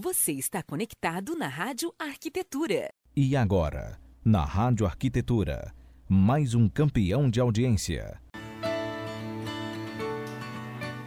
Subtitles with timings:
[0.00, 2.88] Você está conectado na Rádio Arquitetura.
[3.16, 5.74] E agora, na Rádio Arquitetura,
[6.08, 8.22] mais um campeão de audiência.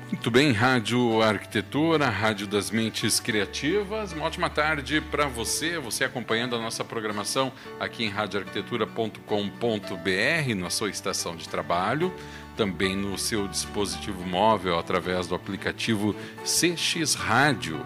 [0.10, 4.12] Muito bem, Rádio Arquitetura, Rádio das Mentes Criativas.
[4.12, 10.90] Uma ótima tarde para você, você acompanhando a nossa programação aqui em radioarquitetura.com.br, na sua
[10.90, 12.14] estação de trabalho,
[12.58, 16.14] também no seu dispositivo móvel através do aplicativo
[16.44, 17.80] CX Rádio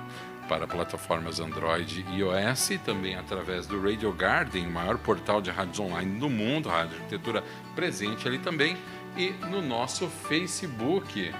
[0.47, 5.49] para plataformas Android e iOS e também através do Radio Garden, o maior portal de
[5.51, 7.43] rádios online do mundo, Rádio Arquitetura
[7.75, 8.77] presente ali também,
[9.17, 11.33] e no nosso Facebook,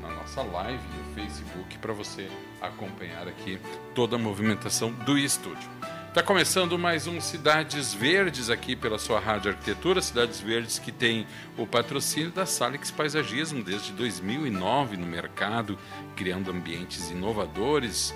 [0.00, 2.28] na nossa live no Facebook, para você
[2.60, 3.58] acompanhar aqui
[3.94, 5.81] toda a movimentação do estúdio.
[6.12, 11.26] Está começando mais um Cidades Verdes aqui pela sua Rádio Arquitetura, Cidades Verdes que tem
[11.56, 15.78] o patrocínio da Salix Paisagismo desde 2009 no mercado,
[16.14, 18.14] criando ambientes inovadores,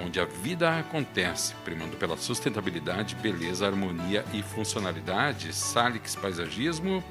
[0.00, 5.52] onde a vida acontece, primando pela sustentabilidade, beleza, harmonia e funcionalidade.
[5.52, 7.02] Salix Paisagismo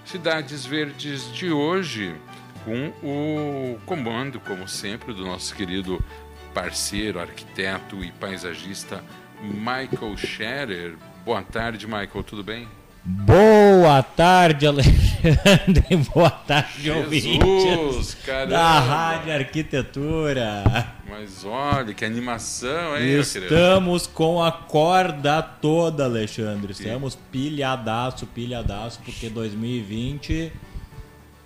[0.05, 2.15] Cidades Verdes de hoje
[2.65, 6.03] com o comando, como sempre, do nosso querido
[6.53, 9.05] parceiro, arquiteto e paisagista
[9.43, 10.97] Michael Scherer.
[11.25, 12.67] Boa tarde, Michael, tudo bem?
[13.07, 15.85] Boa tarde, Alexandre.
[16.15, 18.51] Boa tarde, ouvintes caramba.
[18.51, 20.65] da Rádio Arquitetura.
[21.07, 23.21] Mas olha, que animação, hein?
[23.21, 26.73] Estamos com a corda toda, Alexandre.
[26.73, 30.51] Estamos pilhadaço, pilhadaço, porque 2020...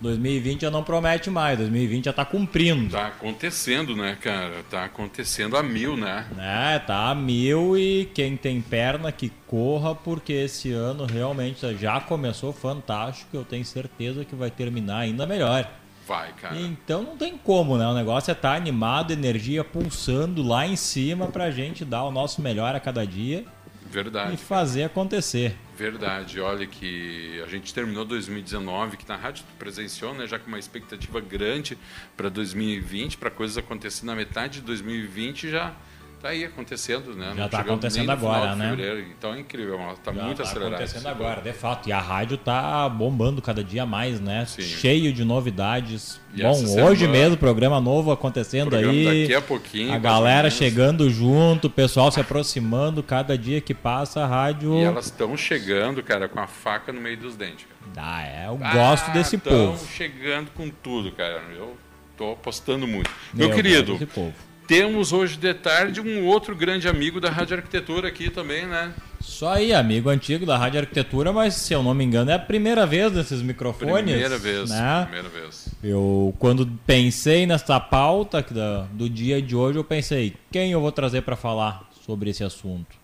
[0.01, 2.91] 2020 já não promete mais, 2020 já tá cumprindo.
[2.91, 4.63] Tá acontecendo, né, cara?
[4.69, 6.25] Tá acontecendo a mil, né?
[6.35, 6.79] né?
[6.79, 12.53] Tá a mil e quem tem perna que corra, porque esse ano realmente já começou
[12.53, 13.35] fantástico.
[13.35, 15.69] Eu tenho certeza que vai terminar ainda melhor.
[16.07, 16.59] Vai, cara.
[16.59, 17.85] Então não tem como, né?
[17.85, 22.41] O negócio é estar animado, energia pulsando lá em cima pra gente dar o nosso
[22.41, 23.45] melhor a cada dia
[23.89, 24.35] Verdade.
[24.35, 25.55] e fazer acontecer.
[25.75, 30.47] Verdade, olha que a gente terminou 2019, que na rádio tu presenciou, né, já com
[30.47, 31.77] uma expectativa grande
[32.17, 35.73] para 2020, para coisas acontecerem na metade de 2020 já
[36.21, 37.33] tá aí acontecendo, né?
[37.35, 39.05] Já tá chegamos acontecendo agora, né?
[39.17, 40.73] Então é incrível, está Já muito tá acelerado.
[40.75, 41.87] acontecendo agora, de fato.
[41.89, 44.45] E a rádio tá bombando cada dia mais, né?
[44.45, 44.61] Sim.
[44.61, 46.19] Cheio de novidades.
[46.35, 49.21] E Bom, hoje semana- mesmo, programa novo acontecendo Programa aí.
[49.23, 53.01] daqui a pouquinho, A galera chegando junto, o pessoal se aproximando.
[53.01, 54.75] Cada dia que passa, a rádio.
[54.75, 57.65] E elas estão chegando, cara, com a faca no meio dos dentes.
[57.95, 58.07] Cara.
[58.07, 59.83] Ah, é, eu gosto desse povo.
[59.87, 61.41] chegando com tudo, cara.
[61.55, 61.75] Eu
[62.15, 63.09] tô apostando muito.
[63.33, 64.33] Eu Meu querido, gosto desse povo.
[64.69, 68.93] Temos hoje de tarde um outro grande amigo da Rádio Arquitetura aqui também, né?
[69.19, 72.39] Só aí, amigo antigo da Rádio Arquitetura, mas se eu não me engano, é a
[72.39, 74.03] primeira vez nesses microfones.
[74.05, 75.07] Primeira vez, Né?
[75.09, 75.69] primeira vez.
[75.83, 78.45] Eu, quando pensei nessa pauta
[78.93, 82.95] do dia de hoje, eu pensei, quem eu vou trazer para falar sobre esse assunto?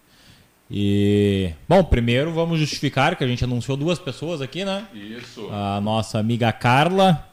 [0.70, 4.86] E, bom, primeiro vamos justificar que a gente anunciou duas pessoas aqui, né?
[4.94, 5.50] Isso.
[5.52, 7.28] A nossa amiga Carla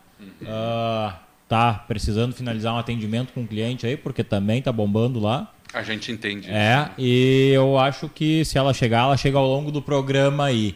[0.47, 1.17] ah,
[1.53, 5.53] tá precisando finalizar um atendimento com um cliente aí, porque também tá bombando lá.
[5.75, 9.71] A gente entende É, e eu acho que se ela chegar, ela chega ao longo
[9.71, 10.75] do programa aí.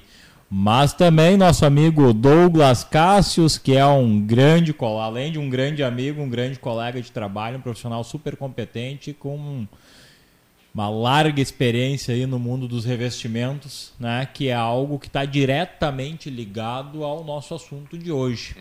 [0.50, 5.82] Mas também nosso amigo Douglas Cássius, que é um grande, co- além de um grande
[5.82, 9.66] amigo, um grande colega de trabalho, um profissional super competente, com
[10.76, 14.28] uma larga experiência aí no mundo dos revestimentos, né?
[14.30, 18.54] Que é algo que está diretamente ligado ao nosso assunto de hoje.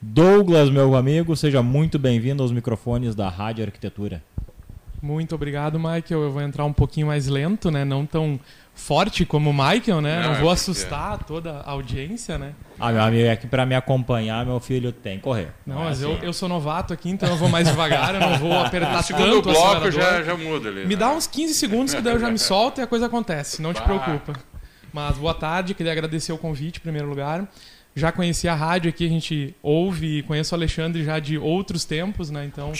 [0.00, 4.22] Douglas, meu amigo, seja muito bem-vindo aos microfones da Rádio Arquitetura.
[5.02, 6.22] Muito obrigado, Michael.
[6.22, 7.84] Eu vou entrar um pouquinho mais lento, né?
[7.84, 8.38] Não tão
[8.74, 10.16] forte como o Michael, né?
[10.16, 12.52] Não, Não, é vou porque- assustar toda a audiência, né?
[12.78, 15.48] Ah, meu amigo, é que pra me acompanhar, meu filho tem que correr.
[15.66, 16.24] Não, é mas eu, assim.
[16.26, 19.24] eu sou novato aqui, então eu vou mais devagar, eu não vou apertar No segundo
[19.42, 20.82] tanto o bloco já, já muda ali.
[20.86, 20.96] Me né?
[20.96, 23.72] dá uns 15 segundos que daí eu já me solto e a coisa acontece, não
[23.74, 24.34] te preocupa.
[24.92, 27.46] Mas boa tarde, queria agradecer o convite em primeiro lugar.
[27.94, 31.84] Já conheci a rádio aqui, a gente ouve e conheço o Alexandre já de outros
[31.84, 32.44] tempos, né?
[32.44, 32.72] Então,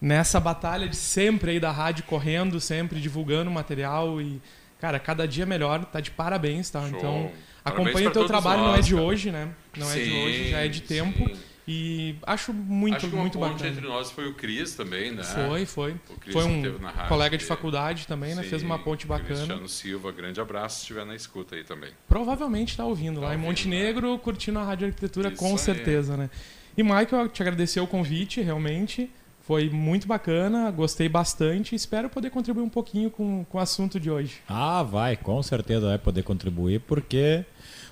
[0.00, 4.40] nessa batalha de sempre aí da rádio correndo, sempre divulgando material e
[4.80, 6.80] cara, cada dia melhor, tá de parabéns, tá?
[6.88, 6.98] Show.
[6.98, 7.30] Então,
[7.64, 9.06] acompanha o teu trabalho, não é nós, de cara.
[9.06, 9.48] hoje, né?
[9.76, 11.28] Não é de Sim, hoje, já é de tempo.
[11.28, 11.36] sim.
[11.68, 13.70] E acho muito, Acho que muito ponte bacana.
[13.70, 15.22] entre nós foi o Cris também, né?
[15.22, 15.92] Foi, foi.
[16.08, 16.62] O Cris Foi um
[17.06, 18.42] colega de faculdade também, né?
[18.42, 19.36] Fez uma Sim, ponte bacana.
[19.36, 21.90] Cristiano Silva, grande abraço se estiver na escuta aí também.
[22.08, 26.16] Provavelmente tá ouvindo Tá lá em ouvindo, Montenegro, curtindo a Rádio Arquitetura, Isso com certeza,
[26.16, 26.28] né?
[26.76, 29.08] E Michael, te agradecer o convite, realmente.
[29.50, 33.98] Foi muito bacana, gostei bastante e espero poder contribuir um pouquinho com, com o assunto
[33.98, 34.36] de hoje.
[34.48, 37.44] Ah, vai, com certeza vai poder contribuir, porque.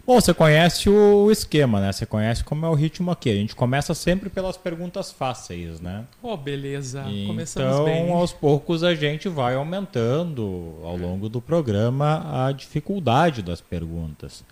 [0.07, 1.91] Bom, você conhece o esquema, né?
[1.91, 3.29] Você conhece como é o ritmo aqui.
[3.29, 6.05] A gente começa sempre pelas perguntas fáceis, né?
[6.23, 7.03] Oh, beleza.
[7.27, 8.13] Começamos então, bem.
[8.13, 14.45] aos poucos a gente vai aumentando ao longo do programa a dificuldade das perguntas.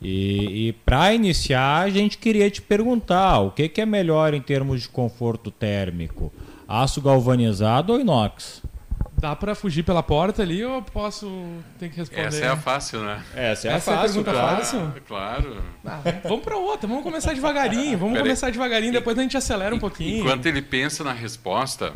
[0.00, 4.40] E, e para iniciar, a gente queria te perguntar o que, que é melhor em
[4.40, 6.32] termos de conforto térmico:
[6.68, 8.62] aço galvanizado ou inox?
[9.18, 11.26] Dá para fugir pela porta ali ou posso
[11.78, 12.26] ter que responder?
[12.26, 13.22] Essa é a fácil, né?
[13.34, 14.56] Essa é Essa a é a fácil, pergunta claro.
[14.58, 14.94] fácil?
[15.08, 15.62] Claro.
[15.86, 18.22] Ah, vamos para outra, vamos começar devagarinho, vamos Pera aí.
[18.28, 20.20] começar devagarinho, depois a gente acelera um pouquinho.
[20.20, 21.94] Enquanto ele pensa na resposta,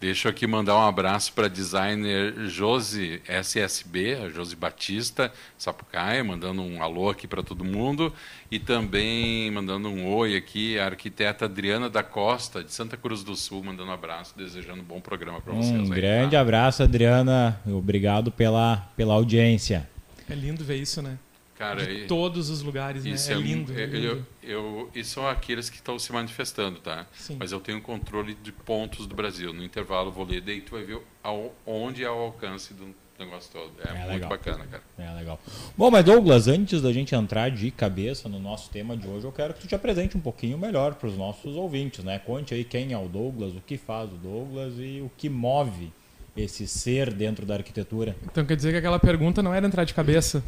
[0.00, 6.62] deixa eu aqui mandar um abraço para designer Josi SSB, a Josi Batista, Sapucaia, mandando
[6.62, 8.12] um alô aqui para todo mundo.
[8.50, 13.36] E também mandando um oi aqui, a arquiteta Adriana da Costa, de Santa Cruz do
[13.36, 15.88] Sul, mandando um abraço, desejando um bom programa para vocês.
[15.88, 16.40] Um aí, grande tá?
[16.40, 17.60] abraço, Adriana.
[17.66, 19.88] Obrigado pela, pela audiência.
[20.28, 21.18] É lindo ver isso, né?
[21.58, 23.10] Cara, De e- todos os lugares, né?
[23.10, 23.76] Isso É lindo.
[23.76, 24.24] é- é lindo.
[24.40, 27.04] eu- eu- e são aqueles que estão se manifestando, tá?
[27.12, 27.36] Sim.
[27.38, 29.52] Mas eu tenho controle de pontos do Brasil.
[29.52, 33.50] No intervalo vou ler, daí tu vai ver ao- onde é o alcance do negócio
[33.52, 33.72] todo.
[33.84, 34.30] É, É muito legal.
[34.30, 34.82] bacana, cara.
[34.96, 35.40] É legal.
[35.76, 39.32] Bom, mas Douglas, antes da gente entrar de cabeça no nosso tema de hoje, eu
[39.32, 42.20] quero que tu te apresente um pouquinho melhor para os nossos ouvintes, né?
[42.20, 45.92] Conte aí quem é o Douglas, o que faz o Douglas e o que move
[46.36, 48.14] esse ser dentro da arquitetura.
[48.30, 50.40] Então quer dizer que aquela pergunta não era entrar de cabeça.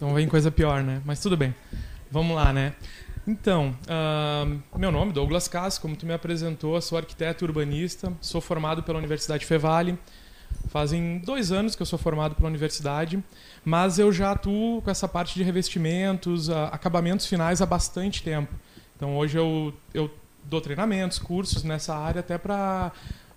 [0.00, 1.02] Então vem coisa pior, né?
[1.04, 1.54] Mas tudo bem.
[2.10, 2.72] Vamos lá, né?
[3.28, 8.82] Então, ahn, meu nome Douglas Cass, como tu me apresentou, sou arquiteto urbanista, sou formado
[8.82, 9.98] pela Universidade Fevale.
[10.68, 13.22] Fazem dois anos que eu sou formado pela universidade,
[13.62, 18.54] mas eu já atuo com essa parte de revestimentos, ah, acabamentos finais há bastante tempo.
[18.96, 20.10] Então hoje eu, eu
[20.44, 22.90] dou treinamentos, cursos nessa área até para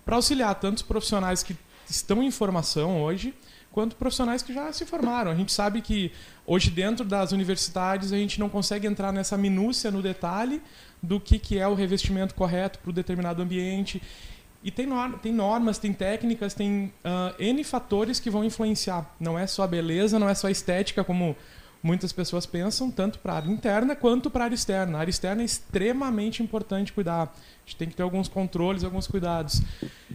[0.06, 1.54] auxiliar tantos profissionais que
[1.90, 3.34] estão em formação hoje,
[3.74, 5.32] quanto profissionais que já se formaram.
[5.32, 6.12] A gente sabe que
[6.46, 10.62] hoje dentro das universidades a gente não consegue entrar nessa minúcia no detalhe
[11.02, 14.00] do que, que é o revestimento correto para o determinado ambiente.
[14.62, 19.12] E tem, nor- tem normas, tem técnicas, tem ah, N fatores que vão influenciar.
[19.18, 21.36] Não é só beleza, não é só estética, como
[21.84, 24.96] muitas pessoas pensam, tanto para a área interna quanto para a área externa.
[24.96, 27.24] A área externa é extremamente importante cuidar.
[27.24, 27.28] A
[27.66, 29.60] gente tem que ter alguns controles, alguns cuidados.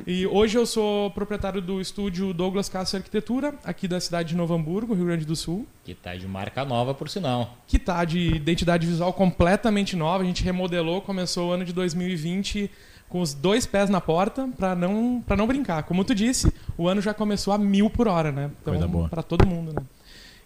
[0.08, 4.56] E hoje eu sou proprietário do estúdio Douglas Cássio Arquitetura, aqui da cidade de Novo
[4.56, 7.56] Hamburgo, Rio Grande do Sul Que tá de marca nova, por sinal.
[7.68, 10.24] que tá de identidade visual completamente nova.
[10.24, 12.70] A gente remodelou, começou o ano de 2020
[13.08, 15.84] com os dois pés na porta para não para não brincar.
[15.84, 18.50] Como tu disse, o ano já começou a mil por hora, né?
[18.64, 19.06] Coisa boa.
[19.06, 19.82] Então, para todo mundo, né?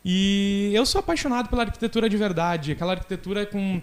[0.06, 3.82] E eu sou apaixonado pela arquitetura de verdade, aquela arquitetura com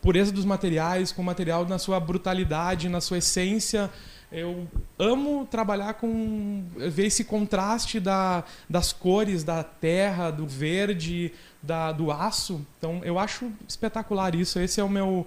[0.00, 3.90] pureza dos materiais, com material na sua brutalidade, na sua essência.
[4.30, 4.68] Eu
[4.98, 11.32] amo trabalhar com ver esse contraste da, das cores da terra, do verde,
[11.62, 12.64] da, do aço.
[12.78, 14.60] Então eu acho espetacular isso.
[14.60, 15.26] Esse é o meu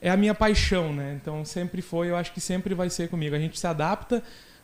[0.00, 1.18] é a minha paixão, né?
[1.20, 3.34] Então sempre foi, eu acho que sempre vai ser comigo.
[3.34, 4.22] A gente se adapta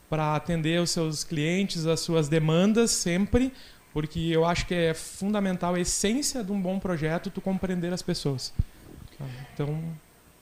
[0.09, 3.53] para atender os seus clientes, as suas demandas sempre,
[3.95, 8.03] porque eu acho que é fundamental a essência de um bom projeto tu compreender as
[8.03, 8.53] pessoas.
[9.55, 9.79] Então,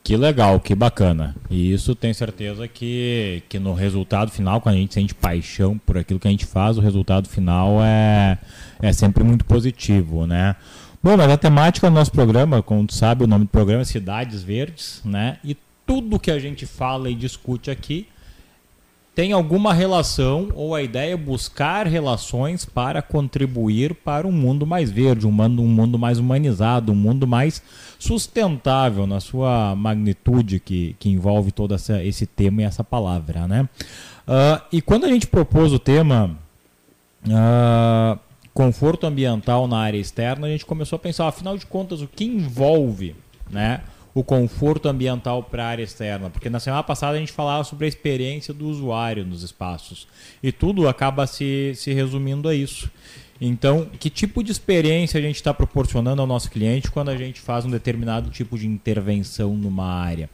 [0.02, 1.37] Que legal, que bacana.
[1.50, 5.99] E isso tenho certeza que, que no resultado final, quando a gente sente paixão por
[5.99, 8.38] aquilo que a gente faz, o resultado final é,
[8.81, 10.56] é sempre muito positivo, né?
[11.02, 13.84] Bom, mas a temática do nosso programa, como tu sabe, o nome do programa é
[13.84, 15.38] Cidades Verdes, né?
[15.44, 18.08] E tudo que a gente fala e discute aqui
[19.14, 24.90] tem alguma relação ou a ideia é buscar relações para contribuir para um mundo mais
[24.90, 27.62] verde, um mundo, um mundo mais humanizado, um mundo mais
[27.98, 33.69] sustentável na sua magnitude que, que envolve todo essa, esse tema e essa palavra, né?
[34.26, 36.34] Ah, e quando a gente propôs o tema
[37.31, 38.19] ah,
[38.54, 42.24] conforto ambiental na área externa, a gente começou a pensar, afinal de contas, o que
[42.24, 43.14] envolve,
[43.50, 43.82] né?
[44.14, 47.86] O conforto ambiental para a área externa, porque na semana passada a gente falava sobre
[47.86, 50.06] a experiência do usuário nos espaços
[50.42, 52.90] e tudo acaba se, se resumindo a isso.
[53.40, 57.40] Então, que tipo de experiência a gente está proporcionando ao nosso cliente quando a gente
[57.40, 60.28] faz um determinado tipo de intervenção numa área?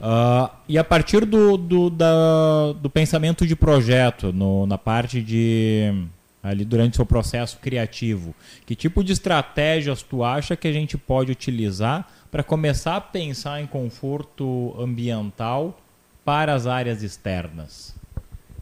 [0.00, 5.92] Ah, e a partir do, do, da- do pensamento de projeto, no- na parte de
[6.40, 8.32] ali durante o seu processo criativo,
[8.64, 13.60] que tipo de estratégias tu acha que a gente pode utilizar para começar a pensar
[13.60, 15.78] em conforto ambiental
[16.24, 17.94] para as áreas externas?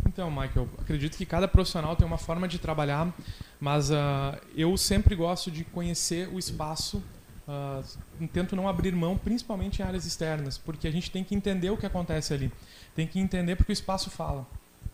[0.07, 3.13] Então, Michael, acredito que cada profissional tem uma forma de trabalhar,
[3.61, 7.03] mas ah, eu sempre gosto de conhecer o espaço
[7.47, 11.71] uh, tento não abrir mão, principalmente em áreas externas, porque a gente tem que entender
[11.71, 12.53] o que acontece ali.
[12.95, 14.47] Tem que entender porque o espaço fala.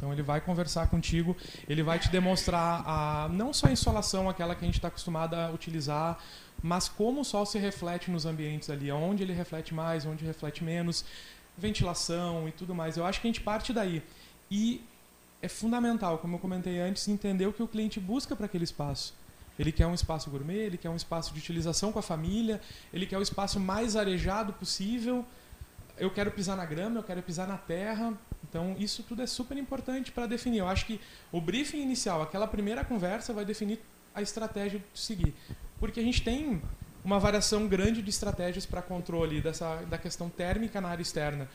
[0.02, 1.36] Então ele vai conversar contigo,
[1.68, 5.34] ele vai te demonstrar a, não só a insolação, aquela que a gente está acostumado
[5.34, 6.18] a utilizar,
[6.60, 10.64] mas como o sol se reflete nos ambientes ali, onde ele reflete mais, onde reflete
[10.64, 11.04] menos,
[11.56, 12.96] ventilação e tudo mais.
[12.96, 14.02] Eu acho que a gente parte daí.
[14.50, 14.84] E
[15.40, 19.14] é fundamental, como eu comentei antes, entender o que o cliente busca para aquele espaço.
[19.56, 22.60] Ele quer um espaço gourmet, ele quer um espaço de utilização com a família,
[22.92, 25.24] ele quer o espaço mais arejado possível.
[25.96, 28.12] Eu quero pisar na grama, eu quero pisar na terra.
[28.48, 30.58] Então, isso tudo é super importante para definir.
[30.58, 33.80] Eu acho que o briefing inicial, aquela primeira conversa, vai definir
[34.14, 35.34] a estratégia de seguir.
[35.78, 36.60] Porque a gente tem
[37.04, 41.48] uma variação grande de estratégias para controle dessa, da questão térmica na área externa.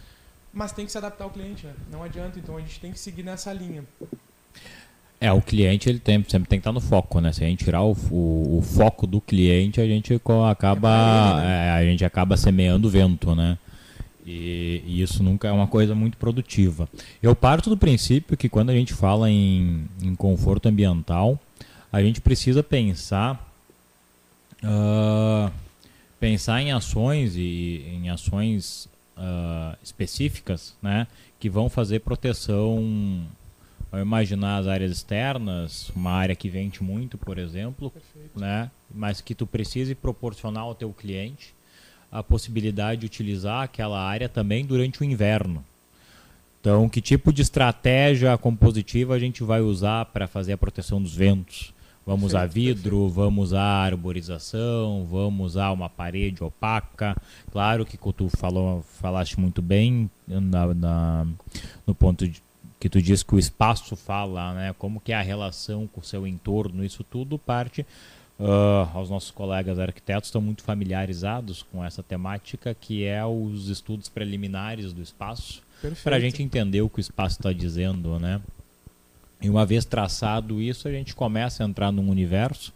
[0.53, 1.73] Mas tem que se adaptar ao cliente, né?
[1.91, 2.39] não adianta.
[2.39, 3.83] Então, a gente tem que seguir nessa linha.
[5.19, 7.33] É, o cliente ele tem, sempre tem que estar no foco, né?
[7.33, 10.13] Se a gente tirar o, o, o foco do cliente, a gente
[10.49, 11.67] acaba, é ele, né?
[11.67, 13.57] é, a gente acaba semeando vento, né?
[14.27, 16.89] E, e, isso nunca é uma coisa muito produtiva.
[17.23, 21.39] Eu parto do princípio que quando a gente fala em, em conforto ambiental,
[21.91, 23.41] a gente precisa pensar
[24.61, 25.49] uh,
[26.19, 31.07] pensar em ações e em ações uh, específicas, né?
[31.39, 33.23] Que vão fazer proteção
[33.89, 38.37] ao imaginar as áreas externas, uma área que vende muito, por exemplo, Perfeito.
[38.37, 38.69] né?
[38.93, 41.53] mas que tu precise proporcionar ao teu cliente
[42.17, 45.63] a possibilidade de utilizar aquela área também durante o inverno.
[46.59, 51.13] Então, que tipo de estratégia compositiva a gente vai usar para fazer a proteção dos
[51.13, 51.71] ventos?
[52.05, 57.15] Vamos usar vidro, vamos usar arborização, vamos usar uma parede opaca.
[57.51, 61.27] Claro que tu falou, falaste muito bem na, na,
[61.85, 62.41] no ponto de,
[62.79, 64.75] que tu diz que o espaço fala, né?
[64.79, 67.85] Como que é a relação com o seu entorno, isso tudo parte
[68.39, 74.09] uh, aos nossos colegas arquitetos estão muito familiarizados com essa temática que é os estudos
[74.09, 75.61] preliminares do espaço.
[76.03, 78.41] Para a gente entender o que o espaço está dizendo, né?
[79.39, 82.73] E uma vez traçado isso, a gente começa a entrar num universo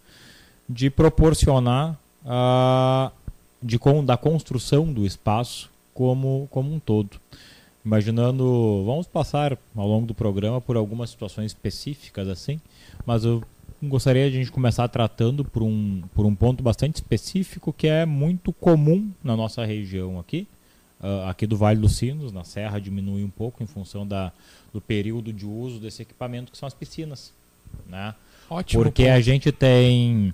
[0.70, 3.12] de proporcionar uh,
[3.62, 7.20] de, da construção do espaço como, como um todo.
[7.84, 12.62] Imaginando, vamos passar ao longo do programa por algumas situações específicas assim,
[13.06, 13.44] mas eu
[13.90, 18.06] gostaria de a gente começar tratando por um, por um ponto bastante específico que é
[18.06, 20.48] muito comum na nossa região aqui,
[21.02, 24.32] uh, aqui do Vale dos Sinos, na Serra diminui um pouco em função da,
[24.74, 27.34] do período de uso desse equipamento que são as piscinas,
[27.88, 28.14] né?
[28.50, 28.84] Ótimo.
[28.84, 29.16] Porque ponto.
[29.16, 30.34] a gente tem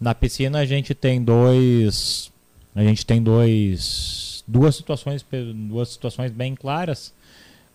[0.00, 2.32] na piscina a gente tem dois
[2.74, 5.24] a gente tem dois duas situações,
[5.68, 7.12] duas situações bem claras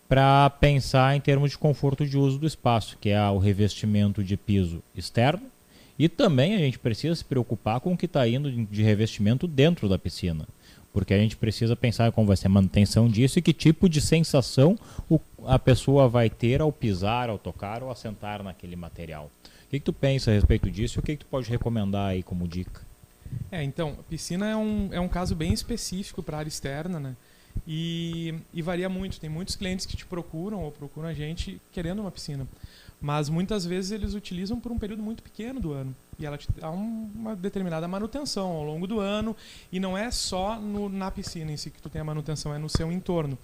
[0.08, 4.36] para pensar em termos de conforto de uso do espaço, que é o revestimento de
[4.36, 5.42] piso externo,
[5.98, 9.88] e também a gente precisa se preocupar com o que está indo de revestimento dentro
[9.88, 10.46] da piscina,
[10.92, 14.00] porque a gente precisa pensar como vai ser a manutenção disso e que tipo de
[14.00, 14.78] sensação
[15.46, 19.30] a pessoa vai ter ao pisar, ao tocar ou assentar naquele material.
[19.66, 22.10] O que, que tu pensa a respeito disso e o que, que tu pode recomendar
[22.10, 22.82] aí como dica?
[23.50, 27.16] É, então, piscina é um, é um caso bem específico para área externa, né?
[27.66, 29.20] E, e, varia muito.
[29.20, 32.46] Tem muitos clientes que te procuram ou procuram a gente querendo uma piscina.
[33.00, 35.94] Mas muitas vezes eles utilizam por um período muito pequeno do ano.
[36.18, 39.36] E ela te dá um, uma determinada manutenção ao longo do ano.
[39.70, 42.58] E não é só no, na piscina em si que tu tem a manutenção, é
[42.58, 43.38] no seu entorno.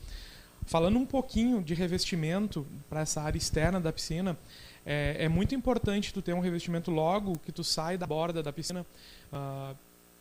[0.65, 4.39] Falando um pouquinho de revestimento para essa área externa da piscina,
[4.87, 8.53] é, é, muito importante tu ter um revestimento logo que tu sai da borda da
[8.53, 8.87] piscina.
[9.33, 9.77] Uh,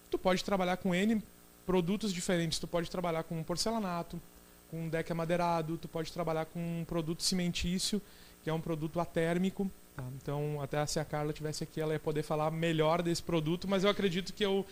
[0.10, 1.22] tu pode trabalhar com N
[1.65, 2.60] produtos diferentes.
[2.60, 4.22] Tu pode trabalhar com porcelanato,
[4.70, 8.01] com deck amadeirado, tu pode trabalhar com um produto cimentício,
[8.44, 9.70] que é um produto atérmico.
[9.96, 10.03] Tá?
[10.22, 13.84] Então, até se a Carla tivesse aqui, ela ia poder falar melhor desse produto, mas
[13.84, 14.65] eu acredito que eu,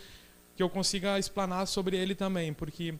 [0.55, 2.95] que eu consiga explanar sobre ele também, porque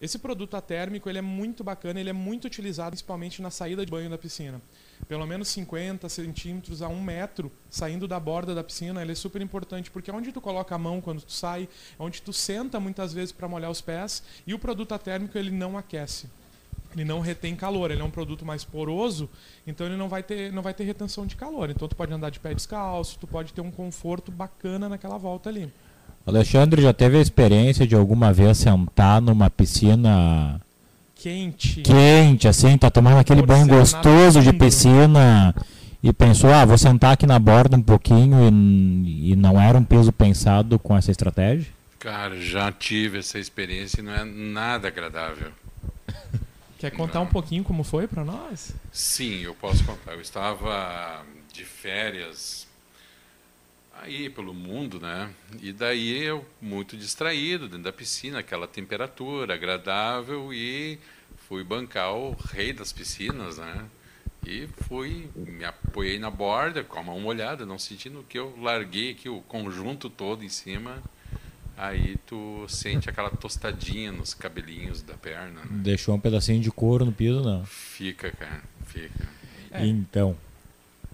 [0.00, 3.90] esse produto atérmico ele é muito bacana, ele é muito utilizado principalmente na saída de
[3.90, 4.60] banho da piscina
[5.06, 9.40] pelo menos 50 centímetros a um metro saindo da borda da piscina, ele é super
[9.40, 12.80] importante, porque é onde tu coloca a mão quando tu sai, é onde tu senta
[12.80, 16.28] muitas vezes para molhar os pés, e o produto atérmico ele não aquece.
[16.94, 19.28] Ele não retém calor, ele é um produto mais poroso,
[19.66, 21.68] então ele não vai ter, não vai ter retenção de calor.
[21.68, 25.50] Então tu pode andar de pé descalço, tu pode ter um conforto bacana naquela volta
[25.50, 25.70] ali.
[26.28, 30.60] Alexandre já teve a experiência de alguma vez sentar numa piscina
[31.14, 31.80] quente.
[31.80, 35.54] Quente, assim, tá tomando aquele banho gostoso de piscina
[36.02, 39.82] e pensou, ah, vou sentar aqui na borda um pouquinho e, e não era um
[39.82, 41.72] peso pensado com essa estratégia?
[41.98, 45.50] Cara, já tive essa experiência e não é nada agradável.
[46.78, 47.24] Quer contar não.
[47.24, 48.74] um pouquinho como foi para nós?
[48.92, 50.12] Sim, eu posso contar.
[50.12, 51.22] Eu estava
[51.54, 52.67] de férias
[54.02, 55.30] aí pelo mundo, né?
[55.60, 60.98] E daí eu muito distraído dentro da piscina, aquela temperatura agradável e
[61.48, 63.86] fui bancar o rei das piscinas, né?
[64.46, 69.12] E fui, me apoiei na borda, com a mão molhada, não sentindo que eu larguei
[69.12, 71.02] aqui o conjunto todo em cima.
[71.76, 75.60] Aí tu sente aquela tostadinha nos cabelinhos da perna.
[75.60, 75.66] Né?
[75.70, 77.64] Deixou um pedacinho de couro no piso, não?
[77.64, 79.28] Fica, cara, fica.
[79.70, 79.86] É.
[79.86, 80.36] Então.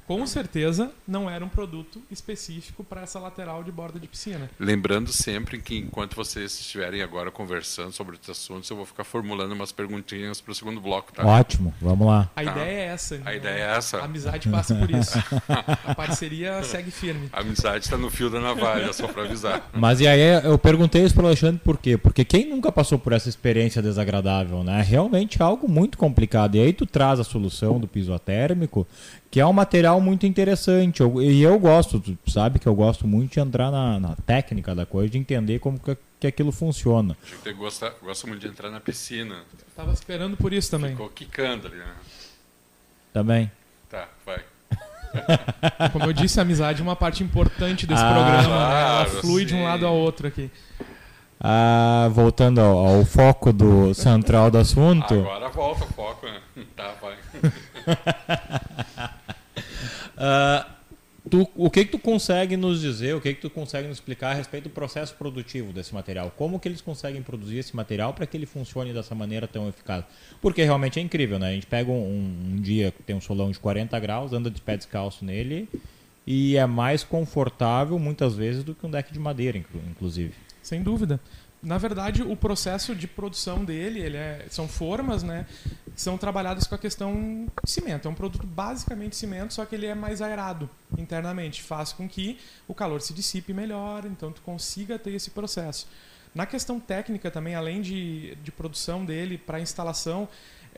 [0.07, 4.51] Com certeza não era um produto específico para essa lateral de borda de piscina.
[4.61, 9.53] Lembrando sempre que enquanto vocês estiverem agora conversando sobre os assuntos, eu vou ficar formulando
[9.53, 11.25] umas perguntinhas para o segundo bloco, tá?
[11.25, 12.31] Ótimo, vamos lá.
[12.37, 12.51] A Tá.
[12.53, 13.15] ideia é essa.
[13.15, 13.99] A então, ideia é essa.
[13.99, 15.19] A amizade passa por isso.
[15.87, 17.29] A parceria segue firme.
[17.33, 19.71] A amizade está no fio da navalha, só para avisar.
[19.73, 21.97] Mas e aí eu perguntei isso pro Alexandre por quê?
[21.97, 24.81] Porque quem nunca passou por essa experiência desagradável, né?
[24.81, 26.57] É realmente algo muito complicado.
[26.57, 28.87] E aí tu traz a solução do piso atérmico,
[29.31, 31.01] que é um material muito interessante.
[31.01, 34.75] Eu- e eu gosto, tu sabe que eu gosto muito de entrar na, na técnica
[34.75, 37.17] da coisa, de entender como que, que aquilo funciona.
[37.23, 39.37] A gente gosta, gosta muito de entrar na piscina.
[39.77, 40.91] Tava esperando por isso também.
[40.93, 41.95] Ficou quicando ali, né?
[43.13, 43.51] Também.
[43.91, 44.41] Tá, vai.
[45.93, 48.43] Como eu disse, a amizade é uma parte importante desse Ah, programa.
[48.43, 48.81] né?
[48.81, 49.63] Ela claro, flui de um sim.
[49.65, 50.51] lado ao outro aqui.
[51.41, 55.15] Ah, voltando ao, ao foco do central do assunto.
[55.15, 56.41] Agora volta o foco, né?
[56.75, 57.15] Tá, vai.
[60.16, 60.66] Ah,
[61.30, 64.30] tu- o que, que tu consegue nos dizer, o que, que tu consegue nos explicar
[64.30, 66.33] a respeito do processo produtivo desse material?
[66.37, 70.04] Como que eles conseguem produzir esse material para que ele funcione dessa maneira tão eficaz?
[70.40, 71.49] Porque realmente é incrível, né?
[71.49, 74.61] A gente pega um, um dia que tem um solão de 40 graus, anda de
[74.61, 75.68] pé descalço nele
[76.26, 80.33] e é mais confortável muitas vezes do que um deck de madeira, inclu- inclusive.
[80.62, 81.21] Sem dúvida.
[81.64, 85.47] Na verdade, o processo de produção dele, ele é- são formas, né,
[85.97, 88.06] são trabalhadas com a questão cimento.
[88.06, 90.68] É um produto basicamente cimento, só que ele é mais aerado
[90.99, 95.88] internamente, faz com que o calor se dissipe melhor, então tu consiga ter esse processo.
[96.35, 100.28] Na questão técnica também, além de, de produção dele para instalação,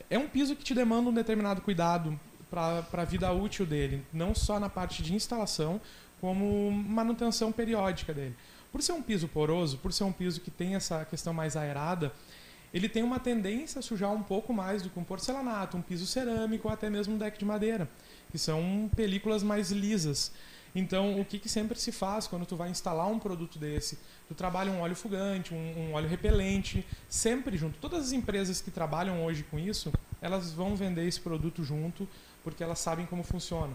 [0.08, 4.36] é um piso que te demanda um determinado cuidado para a vida útil dele, não
[4.36, 5.80] só na parte de instalação,
[6.20, 8.36] como manutenção periódica dele.
[8.72, 12.12] Por ser um piso poroso, por ser um piso que tem essa questão mais aerada,
[12.74, 16.06] ele tem uma tendência a sujar um pouco mais do que um porcelanato, um piso
[16.06, 17.88] cerâmico ou até mesmo um deck de madeira,
[18.30, 20.32] que são películas mais lisas.
[20.74, 23.98] Então, o que, que sempre se faz quando tu vai instalar um produto desse?
[24.28, 27.78] Tu trabalha um óleo fugante, um, um óleo repelente, sempre junto.
[27.78, 29.90] Todas as empresas que trabalham hoje com isso,
[30.20, 32.06] elas vão vender esse produto junto,
[32.44, 33.74] porque elas sabem como funciona.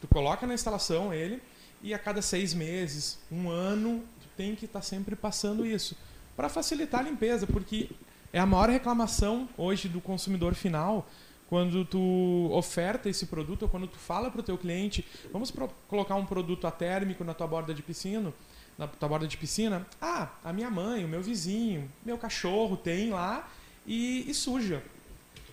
[0.00, 1.40] Tu coloca na instalação ele
[1.82, 4.02] e a cada seis meses, um ano,
[4.40, 5.94] tem que estar sempre passando isso.
[6.34, 7.90] Para facilitar a limpeza, porque
[8.32, 11.06] é a maior reclamação hoje do consumidor final
[11.46, 15.52] quando tu oferta esse produto ou quando tu fala para o teu cliente, vamos
[15.88, 18.32] colocar um produto atérmico na tua borda de piscina,
[18.78, 23.10] na tua borda de piscina, ah, a minha mãe, o meu vizinho, meu cachorro tem
[23.10, 23.46] lá
[23.86, 24.82] e, e suja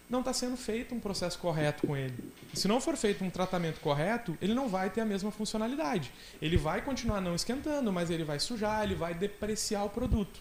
[0.09, 2.13] não está sendo feito um processo correto com ele.
[2.53, 6.11] Se não for feito um tratamento correto, ele não vai ter a mesma funcionalidade.
[6.41, 10.39] Ele vai continuar não esquentando, mas ele vai sujar, ele vai depreciar o produto.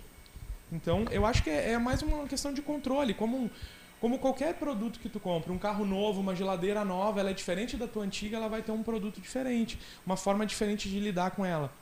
[0.73, 3.13] Então, eu acho que é, é mais uma questão de controle.
[3.15, 3.51] Como, um-
[4.01, 7.77] como qualquer produto que tu compra, um carro novo, uma geladeira nova, ela é diferente
[7.77, 11.45] da tua antiga, ela vai ter um produto diferente, uma forma diferente de lidar com
[11.45, 11.73] ela.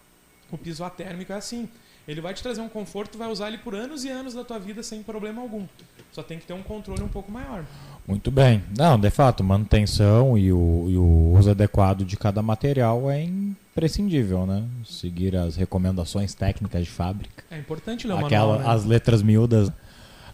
[0.51, 1.69] O piso atérmico é assim.
[2.07, 4.59] Ele vai te trazer um conforto, vai usar ele por anos e anos da tua
[4.59, 5.67] vida sem problema algum.
[6.13, 7.65] Só tem que ter um controle um pouco maior.
[8.07, 8.63] Muito bem.
[8.77, 14.47] Não, de fato, manutenção e o, e o uso adequado de cada material é imprescindível,
[14.47, 14.65] né?
[14.85, 17.43] Seguir as recomendações técnicas de fábrica.
[17.51, 18.75] É importante ler o Aquela, manual, né?
[18.75, 19.73] As letras miúdas.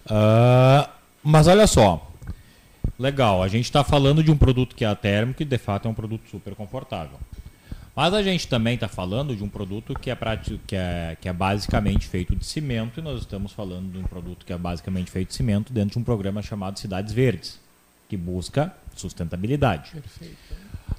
[0.07, 0.91] Ah,
[1.23, 2.11] mas olha só.
[2.99, 5.91] Legal, a gente está falando de um produto que é atérmico e de fato é
[5.91, 7.19] um produto super confortável.
[7.95, 11.29] Mas a gente também está falando de um produto que é, prático, que, é, que
[11.29, 15.11] é basicamente feito de cimento e nós estamos falando de um produto que é basicamente
[15.11, 17.59] feito de cimento dentro de um programa chamado Cidades Verdes,
[18.09, 19.91] que busca sustentabilidade.
[19.91, 20.37] Perfeito.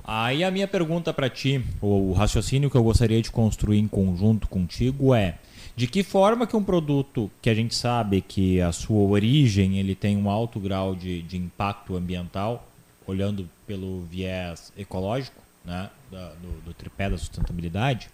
[0.04, 3.88] Aí a minha pergunta para ti, ou o raciocínio que eu gostaria de construir em
[3.88, 5.36] conjunto contigo é:
[5.75, 9.95] de que forma que um produto que a gente sabe que a sua origem ele
[9.95, 12.67] tem um alto grau de, de impacto ambiental,
[13.06, 18.10] olhando pelo viés ecológico, né, da- do, do tripé da sustentabilidade,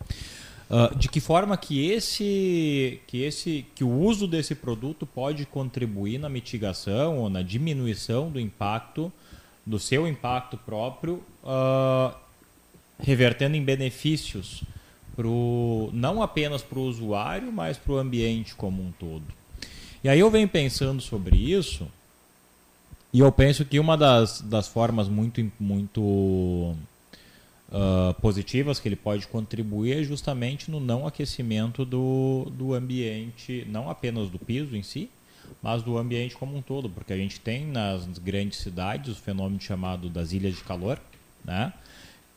[0.69, 6.19] ah, de que forma que esse, que esse, que o uso desse produto pode contribuir
[6.19, 9.11] na mitigação ou na diminuição do impacto
[9.65, 12.15] do seu impacto próprio, ah,
[12.99, 14.63] revertendo em benefícios
[15.15, 19.25] pro, não apenas para o usuário, mas para o ambiente como um todo.
[20.03, 21.87] E aí eu venho pensando sobre isso,
[23.11, 26.75] e eu penso que uma das, das formas muito, muito
[27.69, 33.89] uh, positivas que ele pode contribuir é justamente no não aquecimento do, do ambiente, não
[33.89, 35.09] apenas do piso em si,
[35.61, 39.61] mas do ambiente como um todo, porque a gente tem nas grandes cidades o fenômeno
[39.61, 40.99] chamado das ilhas de calor,
[41.43, 41.73] né?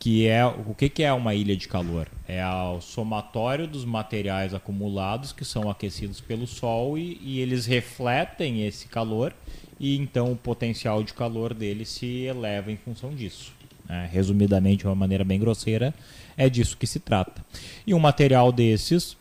[0.00, 2.08] que é o que, que é uma ilha de calor?
[2.26, 8.66] É o somatório dos materiais acumulados que são aquecidos pelo sol e, e, eles refletem
[8.66, 9.34] esse calor
[9.78, 13.52] e então o potencial de calor dele se eleva em função disso.
[13.90, 15.92] É, resumidamente, de uma maneira bem grosseira,
[16.37, 17.44] é disso que se trata.
[17.85, 19.16] E um material desses,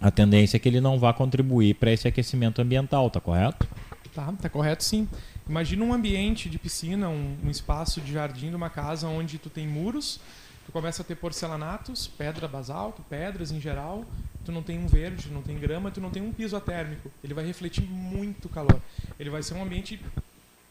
[0.00, 3.68] a tendência é que ele não vá contribuir para esse aquecimento ambiental, tá correto?
[4.14, 5.06] Tá, tá correto sim.
[5.46, 9.50] Imagina um ambiente de piscina, um, um espaço de jardim de uma casa onde tu
[9.50, 10.18] tem muros,
[10.64, 14.02] tu começa a ter porcelanatos, pedra basalto, pedras em geral,
[14.46, 17.10] tu não tem um verde, não tem grama, tu não tem um piso atérmico.
[17.22, 18.80] Ele vai refletir muito calor.
[19.20, 20.00] Ele vai ser um ambiente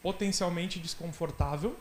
[0.02, 1.76] potencialmente desconfortável,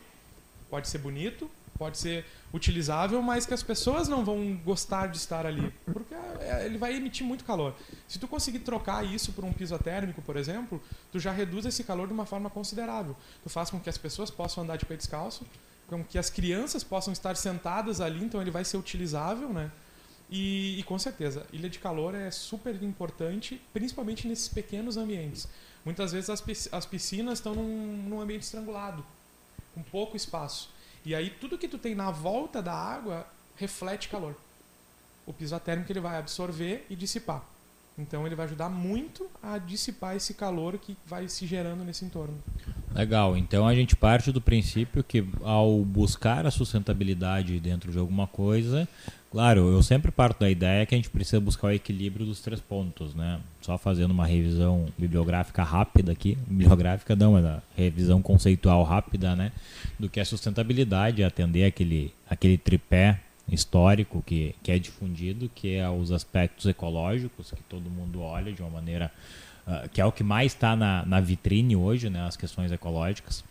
[0.70, 5.46] pode ser bonito, pode ser utilizável, mas que as pessoas não vão gostar de estar
[5.46, 7.76] ali, porque é, ele vai emitir muito calor.
[8.08, 11.84] Se tu conseguir trocar isso por um piso térmico, por exemplo, tu já reduz esse
[11.84, 13.16] calor de uma forma considerável.
[13.44, 15.46] Tu faz com que as pessoas possam andar de pé descalço,
[15.88, 19.72] com que as crianças possam estar sentadas ali, então ele vai ser utilizável, né?
[20.30, 25.48] E, e com certeza, ilha de calor é super importante, principalmente nesses pequenos ambientes.
[25.86, 29.06] Muitas vezes as, as piscinas estão num, num ambiente estrangulado,
[29.78, 30.70] com pouco espaço.
[31.06, 34.36] E aí tudo que tu tem na volta da água reflete calor.
[35.26, 37.44] O piso térmico ele vai absorver e dissipar.
[37.96, 42.38] Então ele vai ajudar muito a dissipar esse calor que vai se gerando nesse entorno.
[42.94, 43.38] Legal.
[43.38, 48.88] Então a gente parte do princípio que ao buscar a sustentabilidade dentro de alguma coisa,
[49.32, 52.60] claro, eu sempre parto da ideia que a gente precisa buscar o equilíbrio dos três
[52.60, 53.40] pontos, né?
[53.62, 59.52] Só fazendo uma revisão bibliográfica rápida aqui, bibliográfica não, mas a revisão conceitual rápida, né,
[60.00, 63.20] do que é sustentabilidade, atender aquele aquele tripé
[63.52, 68.62] histórico que, que é difundido, que é os aspectos ecológicos, que todo mundo olha de
[68.62, 69.12] uma maneira
[69.66, 73.44] uh, que é o que mais está na, na vitrine hoje, né, as questões ecológicas.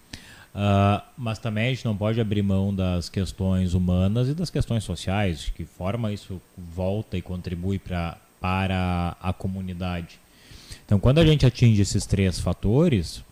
[0.56, 4.84] Uh, mas também a gente não pode abrir mão das questões humanas e das questões
[4.84, 10.18] sociais, que forma isso volta e contribui pra, para a comunidade.
[10.86, 13.22] Então, quando a gente atinge esses três fatores,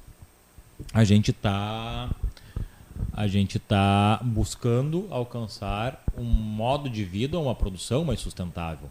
[0.92, 2.10] a gente está
[3.10, 8.90] a gente está buscando alcançar um modo de vida, uma produção mais sustentável.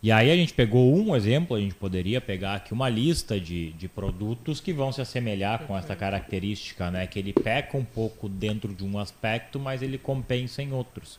[0.00, 3.72] E aí a gente pegou um exemplo, a gente poderia pegar aqui uma lista de,
[3.72, 7.06] de produtos que vão se assemelhar com essa característica, né?
[7.06, 11.18] Que ele peca um pouco dentro de um aspecto, mas ele compensa em outros.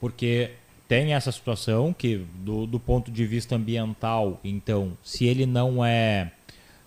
[0.00, 0.52] Porque
[0.86, 6.30] tem essa situação que, do, do ponto de vista ambiental, então, se ele não é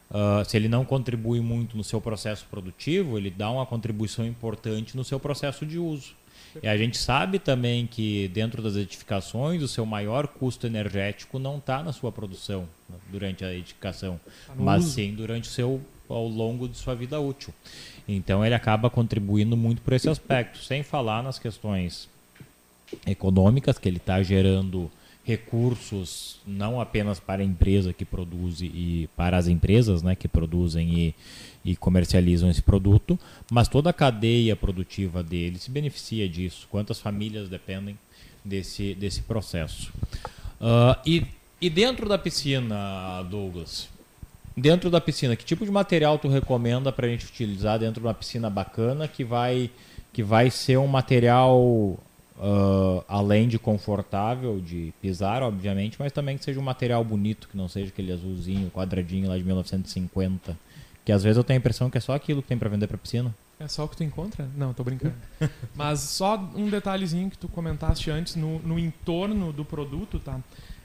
[0.10, 4.96] Uh, se ele não contribui muito no seu processo produtivo, ele dá uma contribuição importante
[4.96, 6.16] no seu processo de uso.
[6.62, 11.58] E a gente sabe também que dentro das edificações o seu maior custo energético não
[11.58, 16.28] está na sua produção né, durante a edificação, tá mas sim durante o seu ao
[16.28, 17.54] longo de sua vida útil.
[18.08, 22.10] Então ele acaba contribuindo muito por esse aspecto, sem falar nas questões
[23.06, 24.90] econômicas que ele está gerando
[25.28, 30.98] recursos não apenas para a empresa que produz e para as empresas né, que produzem
[30.98, 31.16] e,
[31.66, 33.20] e comercializam esse produto,
[33.52, 36.66] mas toda a cadeia produtiva dele se beneficia disso.
[36.72, 38.00] Quantas famílias dependem
[38.44, 39.92] desse, desse processo?
[40.62, 41.26] Uh, e,
[41.60, 43.90] e dentro da piscina, Douglas?
[44.56, 48.08] Dentro da piscina, que tipo de material tu recomenda para a gente utilizar dentro de
[48.08, 49.70] uma piscina bacana que vai,
[50.14, 52.00] que vai ser um material
[52.38, 57.58] Uh, além de confortável de pisar, obviamente, mas também que seja um material bonito, que
[57.58, 60.56] não seja aquele azulzinho, quadradinho lá de 1950.
[61.04, 62.86] Que às vezes eu tenho a impressão que é só aquilo que tem para vender
[62.86, 63.34] para piscina.
[63.60, 64.48] É só o que tu encontra?
[64.56, 65.16] Não, tô brincando.
[65.74, 70.40] mas só um detalhezinho que tu comentaste antes no, no entorno do produto, tá?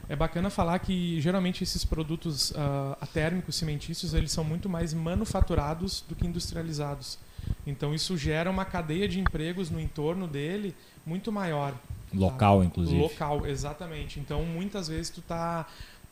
[0.09, 6.03] É bacana falar que geralmente esses produtos uh, atérmicos cimentícios eles são muito mais manufaturados
[6.09, 7.19] do que industrializados.
[7.65, 10.75] Então isso gera uma cadeia de empregos no entorno dele
[11.05, 11.73] muito maior.
[12.13, 12.65] Local, tá?
[12.65, 13.01] inclusive.
[13.01, 14.19] Local, exatamente.
[14.19, 15.65] Então, muitas vezes tu está